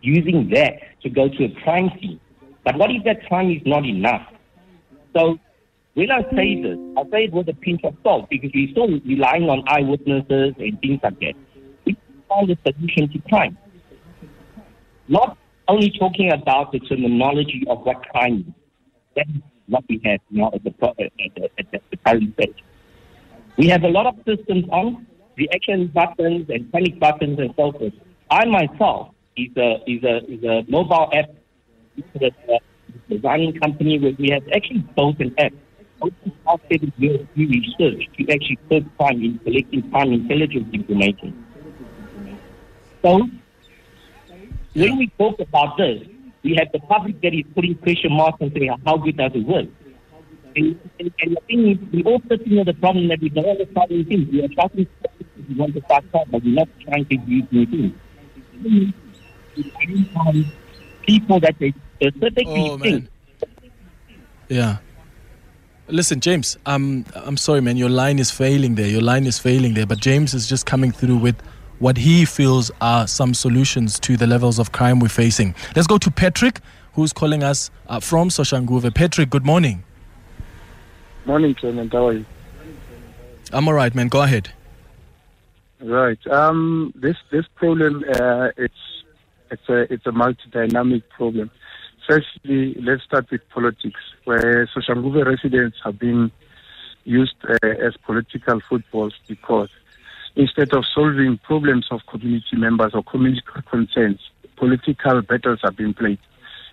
using 0.00 0.50
that 0.50 0.80
to 1.02 1.10
go 1.10 1.28
to 1.28 1.44
a 1.44 1.60
crime 1.62 1.90
scene. 2.00 2.20
But 2.64 2.78
what 2.78 2.90
if 2.90 3.04
that 3.04 3.26
crime 3.26 3.50
is 3.50 3.62
not 3.66 3.84
enough? 3.84 4.26
So 5.16 5.38
when 5.94 6.10
I 6.10 6.22
say 6.34 6.56
hmm. 6.56 6.62
this, 6.62 6.78
I 6.96 7.10
say 7.10 7.24
it 7.24 7.32
with 7.32 7.48
a 7.48 7.54
pinch 7.54 7.82
of 7.84 7.94
salt 8.02 8.28
because 8.30 8.50
we're 8.54 8.70
still 8.70 8.88
relying 9.06 9.48
on 9.48 9.62
eyewitnesses 9.68 10.54
and 10.58 10.80
things 10.80 11.00
like 11.02 11.20
that. 11.20 11.34
We 11.84 11.96
find 12.28 12.50
a 12.50 12.56
solution 12.64 13.12
to 13.12 13.18
crime. 13.28 13.56
Not 15.08 15.36
only 15.68 15.90
talking 15.98 16.32
about 16.32 16.72
the 16.72 16.80
terminology 16.80 17.64
of 17.68 17.84
what 17.84 18.02
crime 18.08 18.44
is. 18.48 18.54
That 19.16 19.26
is 19.28 19.42
what 19.66 19.84
we 19.88 20.00
have 20.04 20.20
now 20.30 20.50
at 20.54 20.64
the, 20.64 20.70
at 20.70 21.34
the, 21.36 21.50
at 21.58 21.82
the 21.90 21.96
current 22.04 22.34
stage. 22.34 22.64
We 23.56 23.68
have 23.68 23.84
a 23.84 23.88
lot 23.88 24.06
of 24.06 24.16
systems 24.26 24.64
on, 24.70 25.06
reaction 25.36 25.88
buttons 25.88 26.46
and 26.48 26.70
panic 26.72 26.98
buttons 27.00 27.38
and 27.38 27.52
so 27.56 27.72
forth. 27.72 27.92
I 28.30 28.44
myself 28.46 29.14
is 29.36 29.56
a, 29.56 29.78
is 29.86 30.02
a, 30.04 30.16
is 30.30 30.44
a 30.44 30.64
mobile 30.68 31.10
app 31.12 31.30
a 31.98 32.58
designing 33.08 33.58
company 33.60 33.98
where 33.98 34.12
we 34.18 34.30
have 34.30 34.42
actually 34.54 34.84
built 34.96 35.18
an 35.20 35.34
app 35.38 35.52
after 36.46 36.78
the 36.78 37.26
research 37.36 38.08
to 38.18 38.32
actually 38.32 38.58
put 38.68 38.96
crime 38.96 39.22
in 39.22 39.38
collecting 39.38 39.90
crime 39.90 40.12
intelligence 40.12 40.68
information. 40.72 41.46
So 43.02 43.28
when 44.74 44.98
we 44.98 45.06
talk 45.18 45.38
about 45.40 45.76
this, 45.78 46.02
we 46.42 46.56
have 46.56 46.70
the 46.72 46.80
public 46.80 47.20
that 47.22 47.34
is 47.34 47.44
putting 47.54 47.76
question 47.76 48.12
marks 48.12 48.38
and 48.40 48.52
saying, 48.52 48.76
how 48.84 48.98
good 48.98 49.16
does 49.16 49.32
it 49.34 49.46
work? 49.46 49.66
And, 50.56 50.78
and, 51.00 51.12
and 51.20 51.36
the 51.36 51.40
thing 51.48 51.68
is, 51.70 51.78
we 51.92 52.02
all 52.04 52.20
sitting 52.28 52.54
know 52.54 52.64
the 52.64 52.74
problem 52.74 53.08
that 53.08 53.20
we 53.20 53.28
don't 53.28 53.46
understand 53.46 53.90
anything. 53.90 54.28
We 54.30 54.44
are 54.44 54.48
trying 54.48 54.70
to 54.70 54.86
we 55.48 55.54
want 55.56 55.74
to 55.74 55.82
start 55.82 56.04
talking, 56.12 56.30
but 56.30 56.42
we're 56.44 56.54
not 56.54 56.68
trying 56.82 57.06
to 57.06 57.16
use 57.26 57.44
new 57.50 57.66
things. 57.66 57.94
People 61.06 61.40
that 61.40 61.56
they 61.58 61.74
specifically 62.00 62.70
oh, 62.70 62.78
think. 62.78 63.08
Yeah. 64.48 64.78
Listen, 65.88 66.20
James, 66.20 66.56
um, 66.64 67.04
I'm 67.14 67.36
sorry, 67.36 67.60
man. 67.60 67.76
Your 67.76 67.90
line 67.90 68.18
is 68.18 68.30
failing 68.30 68.74
there. 68.74 68.86
Your 68.86 69.02
line 69.02 69.26
is 69.26 69.38
failing 69.38 69.74
there. 69.74 69.86
But 69.86 70.00
James 70.00 70.32
is 70.32 70.48
just 70.48 70.64
coming 70.64 70.92
through 70.92 71.18
with 71.18 71.36
what 71.78 71.98
he 71.98 72.24
feels 72.24 72.70
are 72.80 73.06
some 73.06 73.34
solutions 73.34 73.98
to 74.00 74.16
the 74.16 74.26
levels 74.26 74.58
of 74.58 74.72
crime 74.72 74.98
we're 75.00 75.08
facing. 75.08 75.54
Let's 75.76 75.86
go 75.86 75.98
to 75.98 76.10
Patrick, 76.10 76.60
who's 76.94 77.12
calling 77.12 77.42
us 77.42 77.70
uh, 77.88 78.00
from 78.00 78.28
Soshanguve. 78.30 78.94
Patrick, 78.94 79.28
good 79.28 79.44
morning. 79.44 79.84
Morning, 81.26 81.54
Clement. 81.54 81.92
How 81.92 82.08
are 82.08 82.12
you? 82.12 82.24
I'm 83.52 83.68
all 83.68 83.74
right, 83.74 83.94
man. 83.94 84.08
Go 84.08 84.22
ahead. 84.22 84.50
Right. 85.80 86.18
Um, 86.28 86.92
this 86.96 87.16
this 87.30 87.44
problem, 87.56 88.04
uh, 88.14 88.48
it's 88.56 88.74
it's 89.50 89.68
a 89.68 89.92
it's 89.92 90.06
a 90.06 90.12
multi-dynamic 90.12 91.08
problem. 91.10 91.50
Firstly, 92.06 92.74
let's 92.82 93.02
start 93.04 93.30
with 93.30 93.40
politics, 93.48 94.00
where 94.24 94.66
Soshanguve 94.66 95.24
residents 95.24 95.78
have 95.84 95.98
been 95.98 96.30
used 97.04 97.36
uh, 97.48 97.66
as 97.66 97.96
political 98.04 98.60
footballs 98.60 99.14
because 99.26 99.70
instead 100.36 100.72
of 100.74 100.84
solving 100.94 101.38
problems 101.38 101.86
of 101.90 102.00
community 102.06 102.56
members 102.56 102.92
or 102.94 103.02
community 103.02 103.42
concerns, 103.70 104.20
political 104.56 105.22
battles 105.22 105.60
have 105.62 105.76
been 105.76 105.94
played. 105.94 106.18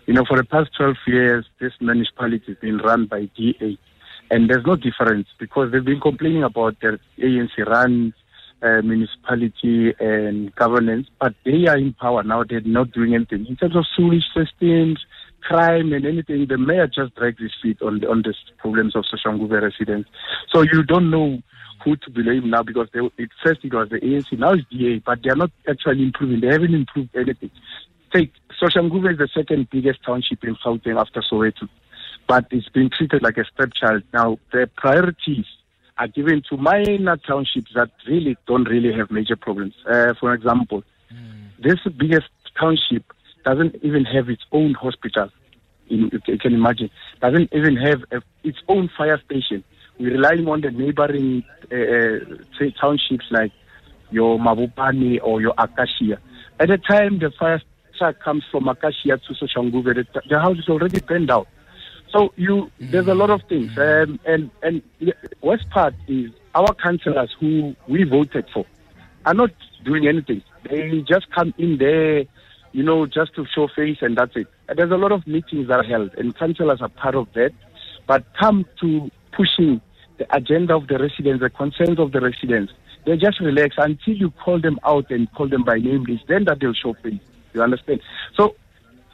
You 0.06 0.15
know, 0.15 0.26
for 0.28 0.38
the 0.38 0.44
past 0.44 0.72
12 0.76 0.96
years, 1.08 1.46
this 1.60 1.74
municipality 1.80 2.44
has 2.48 2.58
been 2.58 2.80
run 2.80 3.06
by 3.06 3.30
DA. 3.38 3.78
And 4.30 4.50
there's 4.50 4.65
no 4.65 4.76
difference 4.76 5.28
because 5.39 5.72
they've 5.72 5.84
been 5.84 6.00
complaining 6.00 6.44
about 6.44 6.80
their 6.82 7.00
ANC 7.20 7.58
run 7.65 8.13
uh, 8.62 8.82
municipality 8.82 9.94
and 10.00 10.54
governance, 10.56 11.08
but 11.20 11.34
they 11.44 11.67
are 11.67 11.78
in 11.78 11.94
power 11.94 12.24
now. 12.24 12.44
They're 12.44 12.62
not 12.62 12.91
doing 12.91 13.15
anything. 13.15 13.46
In 13.48 13.56
terms 13.56 13.76
of 13.76 13.86
sewage 13.96 14.26
systems, 14.36 15.04
crime 15.41 15.93
and 15.93 16.06
anything, 16.06 16.47
the 16.47 16.58
mayor 16.58 16.88
just 16.88 17.15
dragged 17.15 17.39
his 17.39 17.51
feet 17.62 17.82
on, 17.82 18.04
on 18.06 18.21
the 18.21 18.34
problems 18.58 18.95
of 18.95 19.06
Soshanguve 19.06 19.62
residents. 19.62 20.10
So 20.51 20.62
you 20.62 20.84
don't 20.84 21.10
know 21.10 21.41
who 21.84 21.95
to 21.95 22.10
blame 22.12 22.49
now 22.49 22.63
because 22.63 22.88
they, 22.93 22.99
it, 23.17 23.30
first 23.43 23.63
it 23.63 23.73
was 23.73 23.89
the 23.89 23.99
ANC, 23.99 24.38
now 24.38 24.54
it's 24.54 24.67
DA, 24.69 24.99
but 24.99 25.23
they 25.23 25.30
are 25.30 25.36
not 25.36 25.51
actually 25.67 26.04
improving. 26.04 26.41
They 26.41 26.47
haven't 26.47 26.73
improved 26.73 27.15
anything. 27.15 27.51
Take 28.13 28.34
Soshanguve 28.62 29.13
is 29.13 29.17
the 29.17 29.30
second 29.34 29.69
biggest 29.69 30.04
township 30.04 30.43
in 30.43 30.56
Gauteng 30.56 30.99
after 30.99 31.21
Soweto, 31.21 31.67
but 32.27 32.45
it's 32.51 32.69
been 32.69 32.89
treated 32.89 33.23
like 33.23 33.38
a 33.38 33.45
stepchild. 33.45 34.04
Now 34.13 34.38
the 34.51 34.69
priorities 34.75 35.45
are 35.97 36.08
given 36.08 36.43
to 36.49 36.58
minor 36.58 37.17
townships 37.17 37.71
that 37.73 37.89
really 38.08 38.38
don't 38.47 38.67
really 38.69 38.93
have 38.93 39.12
major 39.12 39.36
problems. 39.36 39.73
Uh, 39.89 40.13
for 40.19 40.34
example, 40.34 40.84
mm. 41.13 41.47
this 41.60 41.80
biggest 41.97 42.30
township 42.60 43.12
doesn't 43.43 43.75
even 43.82 44.06
have 44.06 44.30
its 44.30 44.43
own 44.51 44.73
hospital. 44.73 45.30
You 45.88 46.10
can 46.39 46.54
imagine, 46.54 46.89
doesn't 47.21 47.49
even 47.54 47.75
have 47.75 48.04
a, 48.12 48.21
its 48.43 48.60
own 48.69 48.89
fire 48.97 49.21
station 49.25 49.63
we're 50.01 50.13
relying 50.13 50.47
on 50.47 50.62
the 50.62 50.71
neighboring 50.71 51.43
uh, 51.71 51.75
uh 51.75 52.69
townships 52.80 53.25
like 53.30 53.51
your 54.10 54.39
Mabopane 54.39 55.19
or 55.21 55.41
your 55.41 55.54
Akasia. 55.54 56.17
At 56.60 56.69
the 56.69 56.77
time 56.77 57.19
the 57.19 57.32
fire 57.39 57.62
truck 57.97 58.19
comes 58.19 58.43
from 58.51 58.65
Akasia 58.65 59.21
to 59.27 59.34
Soshanguve, 59.34 59.95
the, 59.95 60.21
the 60.27 60.39
house 60.39 60.58
is 60.58 60.67
already 60.67 60.99
burned 60.99 61.30
out. 61.30 61.47
So 62.12 62.34
you, 62.36 62.71
there's 62.80 63.08
a 63.08 63.13
lot 63.13 63.30
of 63.30 63.41
things, 63.47 63.77
um, 63.77 64.19
and 64.25 64.49
and 64.62 64.82
worst 65.41 65.69
part 65.69 65.93
is 66.08 66.32
our 66.54 66.73
councillors 66.73 67.34
who 67.39 67.73
we 67.88 68.04
voted 68.04 68.45
for 68.54 68.65
are 69.25 69.34
not 69.34 69.51
doing 69.86 70.08
anything. 70.08 70.43
They 70.69 71.04
just 71.08 71.32
come 71.32 71.54
in 71.58 71.77
there, 71.77 72.25
you 72.74 72.84
know, 72.84 73.06
just 73.06 73.36
to 73.36 73.46
show 73.54 73.68
face 73.76 73.98
and 74.02 74.18
that's 74.18 74.36
it. 74.36 74.48
And 74.68 74.78
there's 74.78 74.92
a 74.92 74.98
lot 74.98 75.12
of 75.12 75.28
meetings 75.28 75.68
that 75.68 75.80
are 75.80 75.84
held, 75.84 76.14
and 76.16 76.36
councillors 76.36 76.82
are 76.82 76.90
part 76.90 77.16
of 77.16 77.28
that. 77.34 77.52
But 78.08 78.26
come 78.40 78.66
to 78.82 79.10
pushing 79.32 79.82
the 80.18 80.36
agenda 80.36 80.76
of 80.76 80.88
the 80.88 80.98
residents, 80.98 81.42
the 81.42 81.50
concerns 81.50 82.00
of 82.00 82.12
the 82.12 82.22
residents. 82.22 82.74
They 83.06 83.18
just 83.18 83.40
relax 83.40 83.76
until 83.78 84.16
you 84.16 84.32
call 84.32 84.60
them 84.60 84.80
out 84.86 85.10
and 85.10 85.32
call 85.34 85.48
them 85.48 85.64
by 85.64 85.78
name 85.78 86.04
list. 86.04 86.26
Then 86.28 86.46
that 86.46 86.60
they'll 86.60 86.74
show 86.74 86.94
face. 87.02 87.20
You 87.54 87.64
understand? 87.64 88.02
So, 88.36 88.56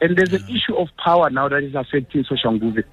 and 0.00 0.16
there's 0.16 0.32
an 0.32 0.46
issue 0.48 0.76
of 0.76 0.88
power 1.02 1.30
now 1.30 1.48
that 1.48 1.62
is 1.62 1.74
affecting 1.74 2.24
Soshanguve. 2.24 2.84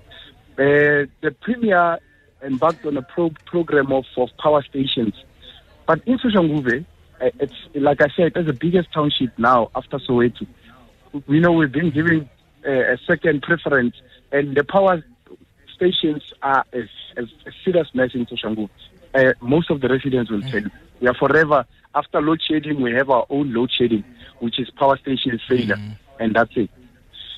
Uh, 0.58 1.10
the 1.22 1.36
premier 1.42 2.00
embarked 2.42 2.86
on 2.86 2.98
a 2.98 3.02
pro- 3.02 3.34
program 3.46 3.92
of, 3.92 4.06
of 4.18 4.30
power 4.42 4.64
stations. 4.64 5.14
But 5.86 6.02
in 6.08 6.18
Soshanguve, 6.18 6.86
it's 7.22 7.54
like 7.74 8.02
I 8.02 8.08
said, 8.16 8.34
it's 8.36 8.48
the 8.48 8.54
biggest 8.54 8.92
township 8.94 9.38
now 9.38 9.70
after 9.76 9.98
Soweto. 10.00 10.48
We 11.28 11.40
know 11.40 11.52
we've 11.54 11.72
been 11.72 11.92
giving 11.92 12.30
uh, 12.66 12.72
a 12.72 12.98
second 13.08 13.42
preference, 13.42 13.96
and 14.32 14.56
the 14.56 14.64
power 14.64 15.04
stations 15.74 16.24
are 16.42 16.66
a, 16.74 16.80
a, 17.18 17.24
a 17.24 17.52
serious 17.64 17.88
mess 17.94 18.12
in 18.14 18.26
Soshanguve. 18.26 18.70
Uh, 19.14 19.34
most 19.42 19.70
of 19.72 19.82
the 19.82 19.88
residents 19.88 20.30
will 20.30 20.42
tell 20.42 20.62
you. 20.62 20.72
We 21.00 21.08
are 21.08 21.14
forever, 21.14 21.66
after 21.94 22.22
load 22.22 22.42
shedding, 22.42 22.82
we 22.82 22.94
have 22.94 23.10
our 23.10 23.26
own 23.30 23.54
load 23.54 23.72
shedding, 23.72 24.04
which 24.40 24.60
is 24.60 24.70
power 24.72 24.98
station 24.98 25.40
failure, 25.48 25.76
mm. 25.76 25.98
and 26.20 26.36
that's 26.36 26.52
it. 26.56 26.70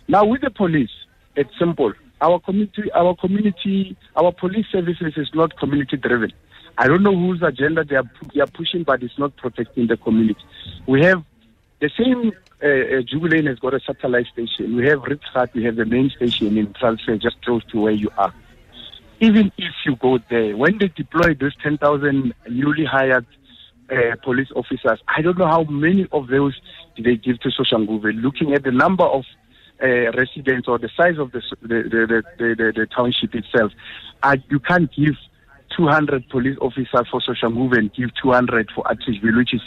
Now, 0.08 0.26
with 0.26 0.42
the 0.42 0.50
police, 0.50 0.92
it's 1.36 1.52
simple. 1.60 1.94
Our 2.22 2.40
community, 2.40 2.92
our 2.94 3.16
community, 3.16 3.96
our 4.16 4.32
police 4.32 4.66
services 4.72 5.14
is 5.18 5.30
not 5.36 5.58
community 5.58 5.98
driven. 5.98 6.34
I 6.78 6.88
don't 6.88 7.04
know 7.04 7.16
whose 7.16 7.42
agenda 7.42 7.84
they 7.84 7.96
are, 7.96 8.10
they 8.34 8.42
are 8.42 8.48
pushing, 8.48 8.84
but 8.84 9.02
it's 9.02 9.18
not 9.18 9.36
protecting 9.38 9.88
the 9.88 9.98
community. 9.98 10.40
We 10.88 11.02
have 11.04 11.24
the 11.80 11.90
same 11.98 12.34
uh, 12.64 12.68
uh, 12.68 13.02
Jubilee 13.04 13.46
has 13.46 13.60
got 13.60 13.76
a 13.76 13.80
satellite 13.80 14.26
station. 14.28 14.76
We 14.76 14.88
have 14.88 15.00
Rietgat, 15.00 15.54
we 15.54 15.64
have 15.66 15.76
the 15.76 15.86
main 15.86 16.10
station 16.10 16.58
in 16.58 16.74
Transfer 16.74 17.16
just 17.18 17.40
close 17.44 17.64
to 17.66 17.82
where 17.82 17.92
you 17.92 18.10
are. 18.18 18.34
Even 19.20 19.52
if 19.58 19.74
you 19.86 19.96
go 19.96 20.20
there, 20.30 20.58
when 20.58 20.78
they 20.80 20.88
deploy 20.88 21.34
those 21.34 21.56
10,000 21.62 22.34
newly 22.50 22.86
hired 22.86 23.26
uh, 23.92 24.16
police 24.24 24.50
officers, 24.56 25.00
I 25.08 25.22
don't 25.22 25.38
know 25.38 25.48
how 25.48 25.64
many 25.64 26.08
of 26.12 26.28
those 26.28 26.60
they 26.98 27.16
give 27.16 27.40
to 27.42 27.50
Soshanguve. 27.50 28.22
Looking 28.22 28.54
at 28.54 28.64
the 28.64 28.72
number 28.72 29.04
of 29.04 29.26
uh, 29.82 30.12
residents 30.14 30.68
or 30.68 30.80
the 30.80 30.90
size 30.98 31.20
of 31.20 31.32
the 31.32 31.42
the 31.62 31.68
the, 31.84 32.24
the, 32.40 32.56
the, 32.56 32.74
the 32.76 32.88
township 32.88 33.36
itself, 33.36 33.72
uh, 34.24 34.36
you 34.50 34.60
can't 34.60 34.92
give 34.92 35.16
200 35.76 36.30
police 36.30 36.58
officers 36.62 37.08
for 37.12 37.20
Soshanguve 37.22 37.78
and 37.78 37.94
give 37.94 38.10
200 38.22 38.70
for 38.74 38.84
Atteridgeville, 38.86 39.38
which 39.38 39.54
is 39.54 39.62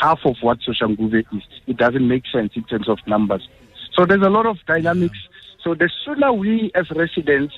half 0.00 0.20
of 0.24 0.36
what 0.40 0.58
Soshanguve 0.60 1.24
is. 1.32 1.42
It 1.66 1.76
doesn't 1.76 2.06
make 2.06 2.24
sense 2.32 2.52
in 2.54 2.64
terms 2.64 2.88
of 2.88 2.98
numbers. 3.06 3.48
So 3.94 4.04
there's 4.04 4.22
a 4.22 4.30
lot 4.30 4.46
of 4.46 4.58
dynamics. 4.66 5.18
So 5.62 5.74
the 5.74 5.90
sooner 6.04 6.32
we 6.32 6.70
as 6.74 6.90
residents 6.90 7.54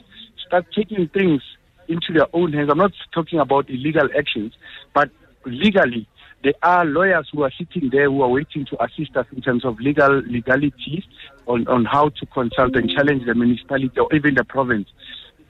start 0.47 0.67
taking 0.75 1.09
things 1.09 1.43
into 1.89 2.13
their 2.13 2.27
own 2.33 2.53
hands, 2.53 2.71
I'm 2.71 2.79
not 2.79 2.93
talking 3.13 3.41
about 3.41 3.69
illegal 3.69 4.09
actions, 4.17 4.53
but 4.95 5.11
legally, 5.45 6.07
there 6.45 6.55
are 6.63 6.85
lawyers 6.85 7.29
who 7.33 7.43
are 7.43 7.51
sitting 7.59 7.91
there 7.91 8.05
who 8.05 8.23
are 8.23 8.29
waiting 8.29 8.65
to 8.67 8.83
assist 8.83 9.17
us 9.17 9.27
in 9.35 9.43
terms 9.43 9.65
of 9.65 9.81
legal 9.81 10.23
legalities 10.23 11.03
on, 11.49 11.67
on 11.67 11.85
how 11.85 12.11
to 12.11 12.27
consult 12.27 12.77
and 12.77 12.89
challenge 12.91 13.27
the 13.27 13.35
municipality 13.35 13.99
or 13.99 14.09
even 14.15 14.35
the 14.35 14.45
province 14.45 14.89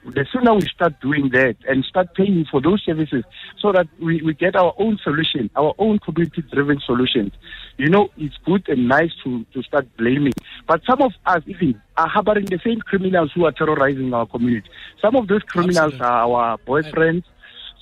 the 0.05 0.25
sooner 0.31 0.53
we 0.53 0.61
start 0.61 0.99
doing 1.01 1.29
that 1.29 1.57
and 1.67 1.83
start 1.83 2.13
paying 2.15 2.45
for 2.49 2.61
those 2.61 2.81
services 2.83 3.23
so 3.59 3.71
that 3.71 3.87
we, 4.01 4.21
we 4.21 4.33
get 4.33 4.55
our 4.55 4.73
own 4.77 4.97
solution, 5.03 5.49
our 5.55 5.73
own 5.77 5.99
community 5.99 6.41
driven 6.53 6.79
solutions. 6.79 7.33
You 7.77 7.89
know, 7.89 8.09
it's 8.17 8.35
good 8.45 8.67
and 8.69 8.87
nice 8.87 9.11
to, 9.23 9.45
to 9.53 9.63
start 9.63 9.87
blaming. 9.97 10.33
But 10.67 10.81
some 10.85 11.01
of 11.01 11.11
us 11.25 11.43
even 11.47 11.81
are 11.97 12.07
harboring 12.07 12.45
the 12.45 12.59
same 12.63 12.79
criminals 12.79 13.31
who 13.35 13.45
are 13.45 13.51
terrorizing 13.51 14.13
our 14.13 14.25
community. 14.25 14.69
Some 15.01 15.15
of 15.15 15.27
those 15.27 15.43
criminals 15.43 15.93
Absolutely. 15.93 16.05
are 16.05 16.37
our 16.37 16.57
boyfriends. 16.59 17.23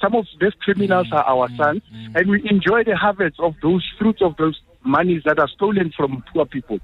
Some 0.02 0.16
of 0.16 0.26
these 0.40 0.54
criminals 0.62 1.08
mm, 1.08 1.14
are 1.14 1.24
our 1.24 1.48
mm, 1.48 1.58
sons. 1.58 1.82
Mm. 1.94 2.16
And 2.16 2.30
we 2.30 2.50
enjoy 2.50 2.84
the 2.84 2.96
harvest 2.96 3.40
of 3.40 3.56
those 3.62 3.84
fruits 3.98 4.22
of 4.22 4.38
those 4.38 4.60
monies 4.84 5.24
that 5.26 5.40
are 5.40 5.48
stolen 5.48 5.92
from 5.96 6.24
poor 6.32 6.46
people. 6.46 6.80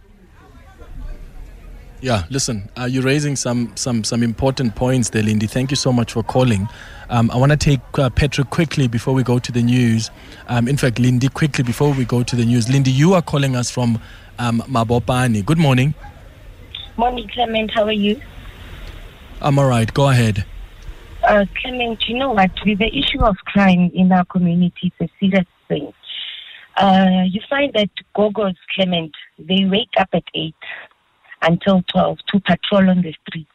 Yeah, 2.04 2.26
listen, 2.30 2.70
uh, 2.78 2.84
you're 2.84 3.02
raising 3.02 3.38
some 3.38 3.72
some 3.78 4.04
some 4.04 4.24
important 4.24 4.76
points 4.76 5.12
there, 5.12 5.24
Lindy. 5.24 5.48
Thank 5.48 5.72
you 5.72 5.78
so 5.78 5.94
much 5.94 6.12
for 6.12 6.22
calling. 6.22 6.68
Um, 7.10 7.32
I 7.32 7.38
want 7.38 7.54
to 7.54 7.58
take 7.58 7.80
uh, 7.94 8.10
Patrick 8.10 8.50
quickly 8.50 8.90
before 8.90 9.14
we 9.14 9.24
go 9.24 9.40
to 9.40 9.52
the 9.54 9.64
news. 9.64 10.12
Um, 10.50 10.68
in 10.68 10.76
fact, 10.76 11.00
Lindy, 11.00 11.30
quickly 11.30 11.64
before 11.64 11.94
we 11.94 12.04
go 12.04 12.22
to 12.22 12.36
the 12.36 12.44
news. 12.44 12.70
Lindy, 12.70 12.92
you 12.92 13.14
are 13.14 13.22
calling 13.22 13.56
us 13.56 13.72
from 13.72 14.02
um, 14.38 14.60
Mabopane. 14.68 15.46
Good 15.46 15.58
morning. 15.58 15.94
Morning, 16.98 17.26
Clement. 17.30 17.72
How 17.72 17.86
are 17.86 17.94
you? 17.94 18.22
I'm 19.40 19.58
all 19.58 19.68
right. 19.68 19.92
Go 19.94 20.10
ahead. 20.10 20.44
Uh, 21.26 21.46
Clement, 21.62 22.06
you 22.10 22.18
know 22.18 22.34
what? 22.34 22.52
With 22.66 22.80
the 22.80 22.94
issue 22.94 23.24
of 23.24 23.38
crime 23.46 23.92
in 23.94 24.12
our 24.12 24.26
community, 24.26 24.92
it's 25.00 25.10
a 25.10 25.16
serious 25.22 25.48
thing. 25.70 25.94
Uh, 26.76 27.24
you 27.28 27.40
find 27.50 27.72
that 27.76 27.92
gogos, 28.14 28.56
Clement, 28.76 29.14
they 29.40 29.64
wake 29.64 29.94
up 29.98 30.10
at 30.12 30.24
8 30.34 30.54
until 31.44 31.84
12 31.92 32.18
to 32.30 32.40
patrol 32.40 32.90
on 32.90 33.02
the 33.02 33.14
streets. 33.28 33.50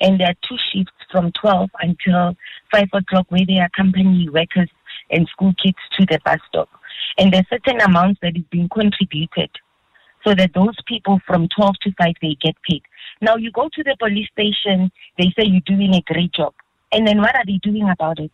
And 0.00 0.20
there 0.20 0.28
are 0.28 0.48
two 0.48 0.56
shifts 0.72 0.92
from 1.10 1.32
12 1.32 1.70
until 1.80 2.36
5 2.72 2.84
o'clock 2.92 3.26
where 3.30 3.46
they 3.46 3.58
accompany 3.58 4.28
workers 4.28 4.70
and 5.10 5.26
school 5.28 5.52
kids 5.62 5.78
to 5.98 6.06
the 6.06 6.20
bus 6.24 6.38
stop. 6.48 6.68
And 7.16 7.32
there's 7.32 7.48
certain 7.48 7.80
amounts 7.80 8.20
that 8.22 8.36
is 8.36 8.44
being 8.50 8.68
contributed 8.68 9.50
so 10.24 10.34
that 10.34 10.52
those 10.54 10.76
people 10.86 11.20
from 11.26 11.48
12 11.48 11.74
to 11.82 11.92
5, 11.92 12.14
they 12.20 12.36
get 12.40 12.54
paid. 12.68 12.82
Now 13.20 13.36
you 13.36 13.50
go 13.50 13.68
to 13.72 13.82
the 13.82 13.96
police 13.98 14.28
station, 14.32 14.90
they 15.16 15.32
say 15.36 15.46
you're 15.46 15.60
doing 15.66 15.94
a 15.94 16.02
great 16.12 16.32
job. 16.32 16.54
And 16.92 17.06
then 17.06 17.18
what 17.18 17.34
are 17.34 17.44
they 17.46 17.58
doing 17.62 17.88
about 17.88 18.18
it? 18.18 18.32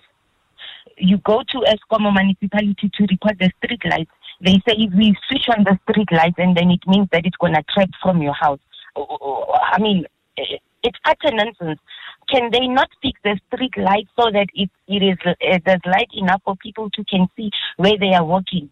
You 0.96 1.18
go 1.18 1.42
to 1.48 1.58
Eskom 1.58 2.12
municipality 2.12 2.90
to 2.94 3.06
report 3.10 3.38
the 3.38 3.50
street 3.58 3.82
lights. 3.84 4.10
They 4.40 4.54
say 4.66 4.76
if 4.76 4.92
we 4.94 5.16
switch 5.28 5.48
on 5.56 5.64
the 5.64 5.78
street 5.88 6.10
lights 6.12 6.36
and 6.38 6.56
then 6.56 6.70
it 6.70 6.80
means 6.86 7.08
that 7.12 7.26
it's 7.26 7.36
going 7.36 7.54
to 7.54 7.62
trap 7.74 7.90
from 8.02 8.22
your 8.22 8.34
house. 8.34 8.60
I 8.96 9.78
mean, 9.80 10.06
it's 10.36 10.98
utter 11.04 11.34
nonsense. 11.34 11.80
Can 12.28 12.50
they 12.50 12.66
not 12.68 12.88
fix 13.02 13.20
the 13.22 13.38
street 13.48 13.76
lights 13.76 14.10
so 14.18 14.30
that 14.30 14.46
it, 14.54 14.70
it 14.88 15.02
is 15.02 15.18
uh, 15.26 15.58
there's 15.64 15.80
light 15.84 16.08
enough 16.14 16.42
for 16.44 16.56
people 16.56 16.90
to 16.90 17.04
can 17.04 17.26
see 17.36 17.50
where 17.76 17.98
they 17.98 18.14
are 18.14 18.24
walking? 18.24 18.70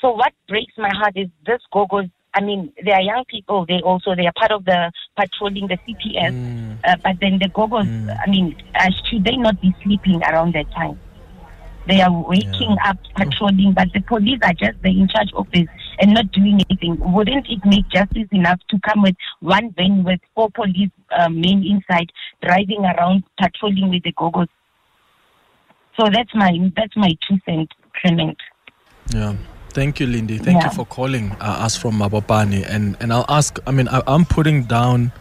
So 0.00 0.12
what 0.12 0.32
breaks 0.48 0.72
my 0.78 0.90
heart 0.94 1.16
is 1.16 1.28
this 1.44 1.60
gogos. 1.74 2.10
I 2.32 2.40
mean, 2.40 2.72
they 2.84 2.92
are 2.92 3.02
young 3.02 3.24
people. 3.28 3.66
They 3.66 3.80
also 3.80 4.14
they 4.14 4.26
are 4.26 4.32
part 4.36 4.52
of 4.52 4.64
the 4.64 4.92
patrolling 5.18 5.66
the 5.66 5.78
CPS. 5.78 6.32
Mm. 6.32 6.78
Uh, 6.84 6.96
but 7.02 7.16
then 7.20 7.38
the 7.38 7.48
gogos. 7.48 7.86
Mm. 7.86 8.16
I 8.24 8.30
mean, 8.30 8.56
uh, 8.74 8.90
should 9.04 9.24
they 9.24 9.36
not 9.36 9.60
be 9.60 9.74
sleeping 9.82 10.22
around 10.22 10.54
that 10.54 10.70
time? 10.72 10.98
They 11.88 12.00
are 12.00 12.12
waking 12.12 12.76
yeah. 12.76 12.90
up, 12.90 12.98
patrolling, 13.16 13.72
but 13.72 13.88
the 13.92 14.00
police 14.00 14.38
are 14.44 14.52
just 14.52 14.80
they 14.82 14.90
in 14.90 15.08
charge 15.08 15.32
of 15.34 15.50
this 15.50 15.66
and 16.00 16.14
not 16.14 16.32
doing 16.32 16.60
anything. 16.68 16.98
Wouldn't 17.12 17.46
it 17.48 17.60
make 17.64 17.88
justice 17.90 18.28
enough 18.32 18.60
to 18.70 18.78
come 18.80 19.02
with 19.02 19.16
one 19.40 19.72
van 19.76 20.02
with 20.02 20.20
four 20.34 20.50
police 20.50 20.90
uh, 21.16 21.28
men 21.28 21.64
inside, 21.64 22.10
driving 22.42 22.84
around, 22.84 23.24
patrolling 23.40 23.90
with 23.90 24.02
the 24.02 24.12
gogos? 24.12 24.48
So 25.98 26.06
that's 26.10 26.34
my 26.34 26.52
that's 26.76 26.96
my 26.96 27.10
two 27.28 27.38
cents, 27.44 27.72
Clement. 28.00 28.38
Yeah. 29.14 29.36
Thank 29.72 30.00
you, 30.00 30.06
Lindy. 30.06 30.38
Thank 30.38 30.62
yeah. 30.62 30.68
you 30.68 30.74
for 30.74 30.84
calling 30.84 31.30
uh, 31.32 31.64
us 31.64 31.76
from 31.76 31.94
Mabopane. 31.98 32.66
And 32.68 32.96
and 33.00 33.12
I'll 33.12 33.26
ask. 33.28 33.58
I 33.66 33.70
mean, 33.70 33.86
I, 33.88 34.02
I'm 34.06 34.24
putting 34.24 34.64
down, 34.64 35.12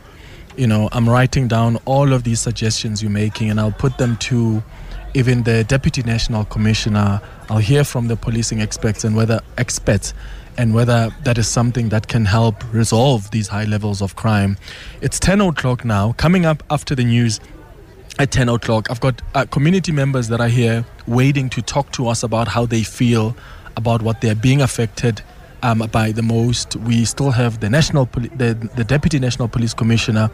you 0.58 0.66
know, 0.66 0.90
I'm 0.92 1.08
writing 1.08 1.48
down 1.48 1.78
all 1.86 2.14
of 2.14 2.24
these 2.24 2.40
suggestions 2.40 3.04
you're 3.04 3.12
making, 3.12 3.52
and 3.52 3.60
I'll 3.60 3.72
put 3.72 3.98
them 3.98 4.16
to 4.18 4.64
even 5.14 5.44
the 5.44 5.64
deputy 5.66 6.02
national 6.04 6.46
commissioner. 6.46 7.22
I'll 7.50 7.58
hear 7.58 7.84
from 7.84 8.08
the 8.08 8.16
policing 8.16 8.62
experts 8.62 9.04
and 9.04 9.16
whether 9.16 9.42
experts 9.58 10.14
and 10.60 10.74
whether 10.74 11.10
that 11.24 11.38
is 11.38 11.48
something 11.48 11.88
that 11.88 12.10
can 12.10 12.26
help 12.26 12.56
resolve 12.74 13.32
these 13.32 13.48
high 13.48 13.64
levels 13.64 14.02
of 14.02 14.18
crime. 14.18 14.58
It's 15.00 15.18
10 15.18 15.40
o'clock 15.40 15.86
now. 15.86 16.12
Coming 16.18 16.46
up 16.46 16.64
after 16.70 16.96
the 16.96 17.06
news 17.06 17.40
at 18.20 18.32
10 18.32 18.50
o'clock, 18.50 18.92
I've 18.92 19.00
got 19.00 19.22
uh, 19.34 19.46
community 19.46 19.94
members 19.94 20.28
that 20.28 20.42
are 20.42 20.50
here 20.50 20.84
waiting 21.08 21.50
to 21.52 21.62
talk 21.62 21.94
to 21.94 22.10
us 22.10 22.24
about 22.24 22.50
how 22.50 22.66
they 22.66 22.84
feel 22.84 23.38
about 23.78 24.02
what 24.02 24.20
they're 24.20 24.36
being 24.36 24.62
affected 24.62 25.22
um, 25.64 25.80
by 25.94 26.12
the 26.12 26.24
most. 26.24 26.76
We 26.76 27.06
still 27.06 27.32
have 27.32 27.62
the 27.62 27.70
national, 27.70 28.08
Poli- 28.08 28.28
the, 28.28 28.54
the 28.76 28.84
deputy 28.84 29.18
national 29.18 29.48
police 29.48 29.74
commissioner. 29.74 30.30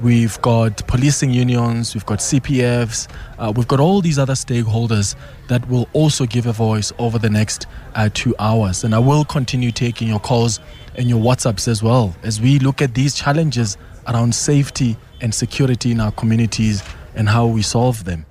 We've 0.00 0.40
got 0.42 0.86
policing 0.86 1.32
unions. 1.32 1.92
We've 1.92 2.06
got 2.06 2.20
CPFs. 2.20 3.08
Uh, 3.36 3.52
we've 3.54 3.66
got 3.66 3.80
all 3.80 4.00
these 4.00 4.16
other 4.16 4.34
stakeholders 4.34 5.16
that 5.48 5.68
will 5.68 5.88
also 5.92 6.24
give 6.24 6.46
a 6.46 6.52
voice 6.52 6.92
over 6.98 7.18
the 7.18 7.28
next 7.28 7.66
uh, 7.96 8.08
two 8.14 8.32
hours. 8.38 8.84
And 8.84 8.94
I 8.94 9.00
will 9.00 9.24
continue 9.24 9.72
taking 9.72 10.06
your 10.06 10.20
calls 10.20 10.60
and 10.94 11.08
your 11.08 11.20
WhatsApps 11.20 11.66
as 11.66 11.82
well 11.82 12.14
as 12.22 12.40
we 12.40 12.60
look 12.60 12.80
at 12.80 12.94
these 12.94 13.14
challenges 13.14 13.76
around 14.06 14.34
safety 14.34 14.96
and 15.20 15.34
security 15.34 15.90
in 15.90 16.00
our 16.00 16.12
communities 16.12 16.84
and 17.16 17.28
how 17.28 17.46
we 17.46 17.62
solve 17.62 18.04
them. 18.04 18.24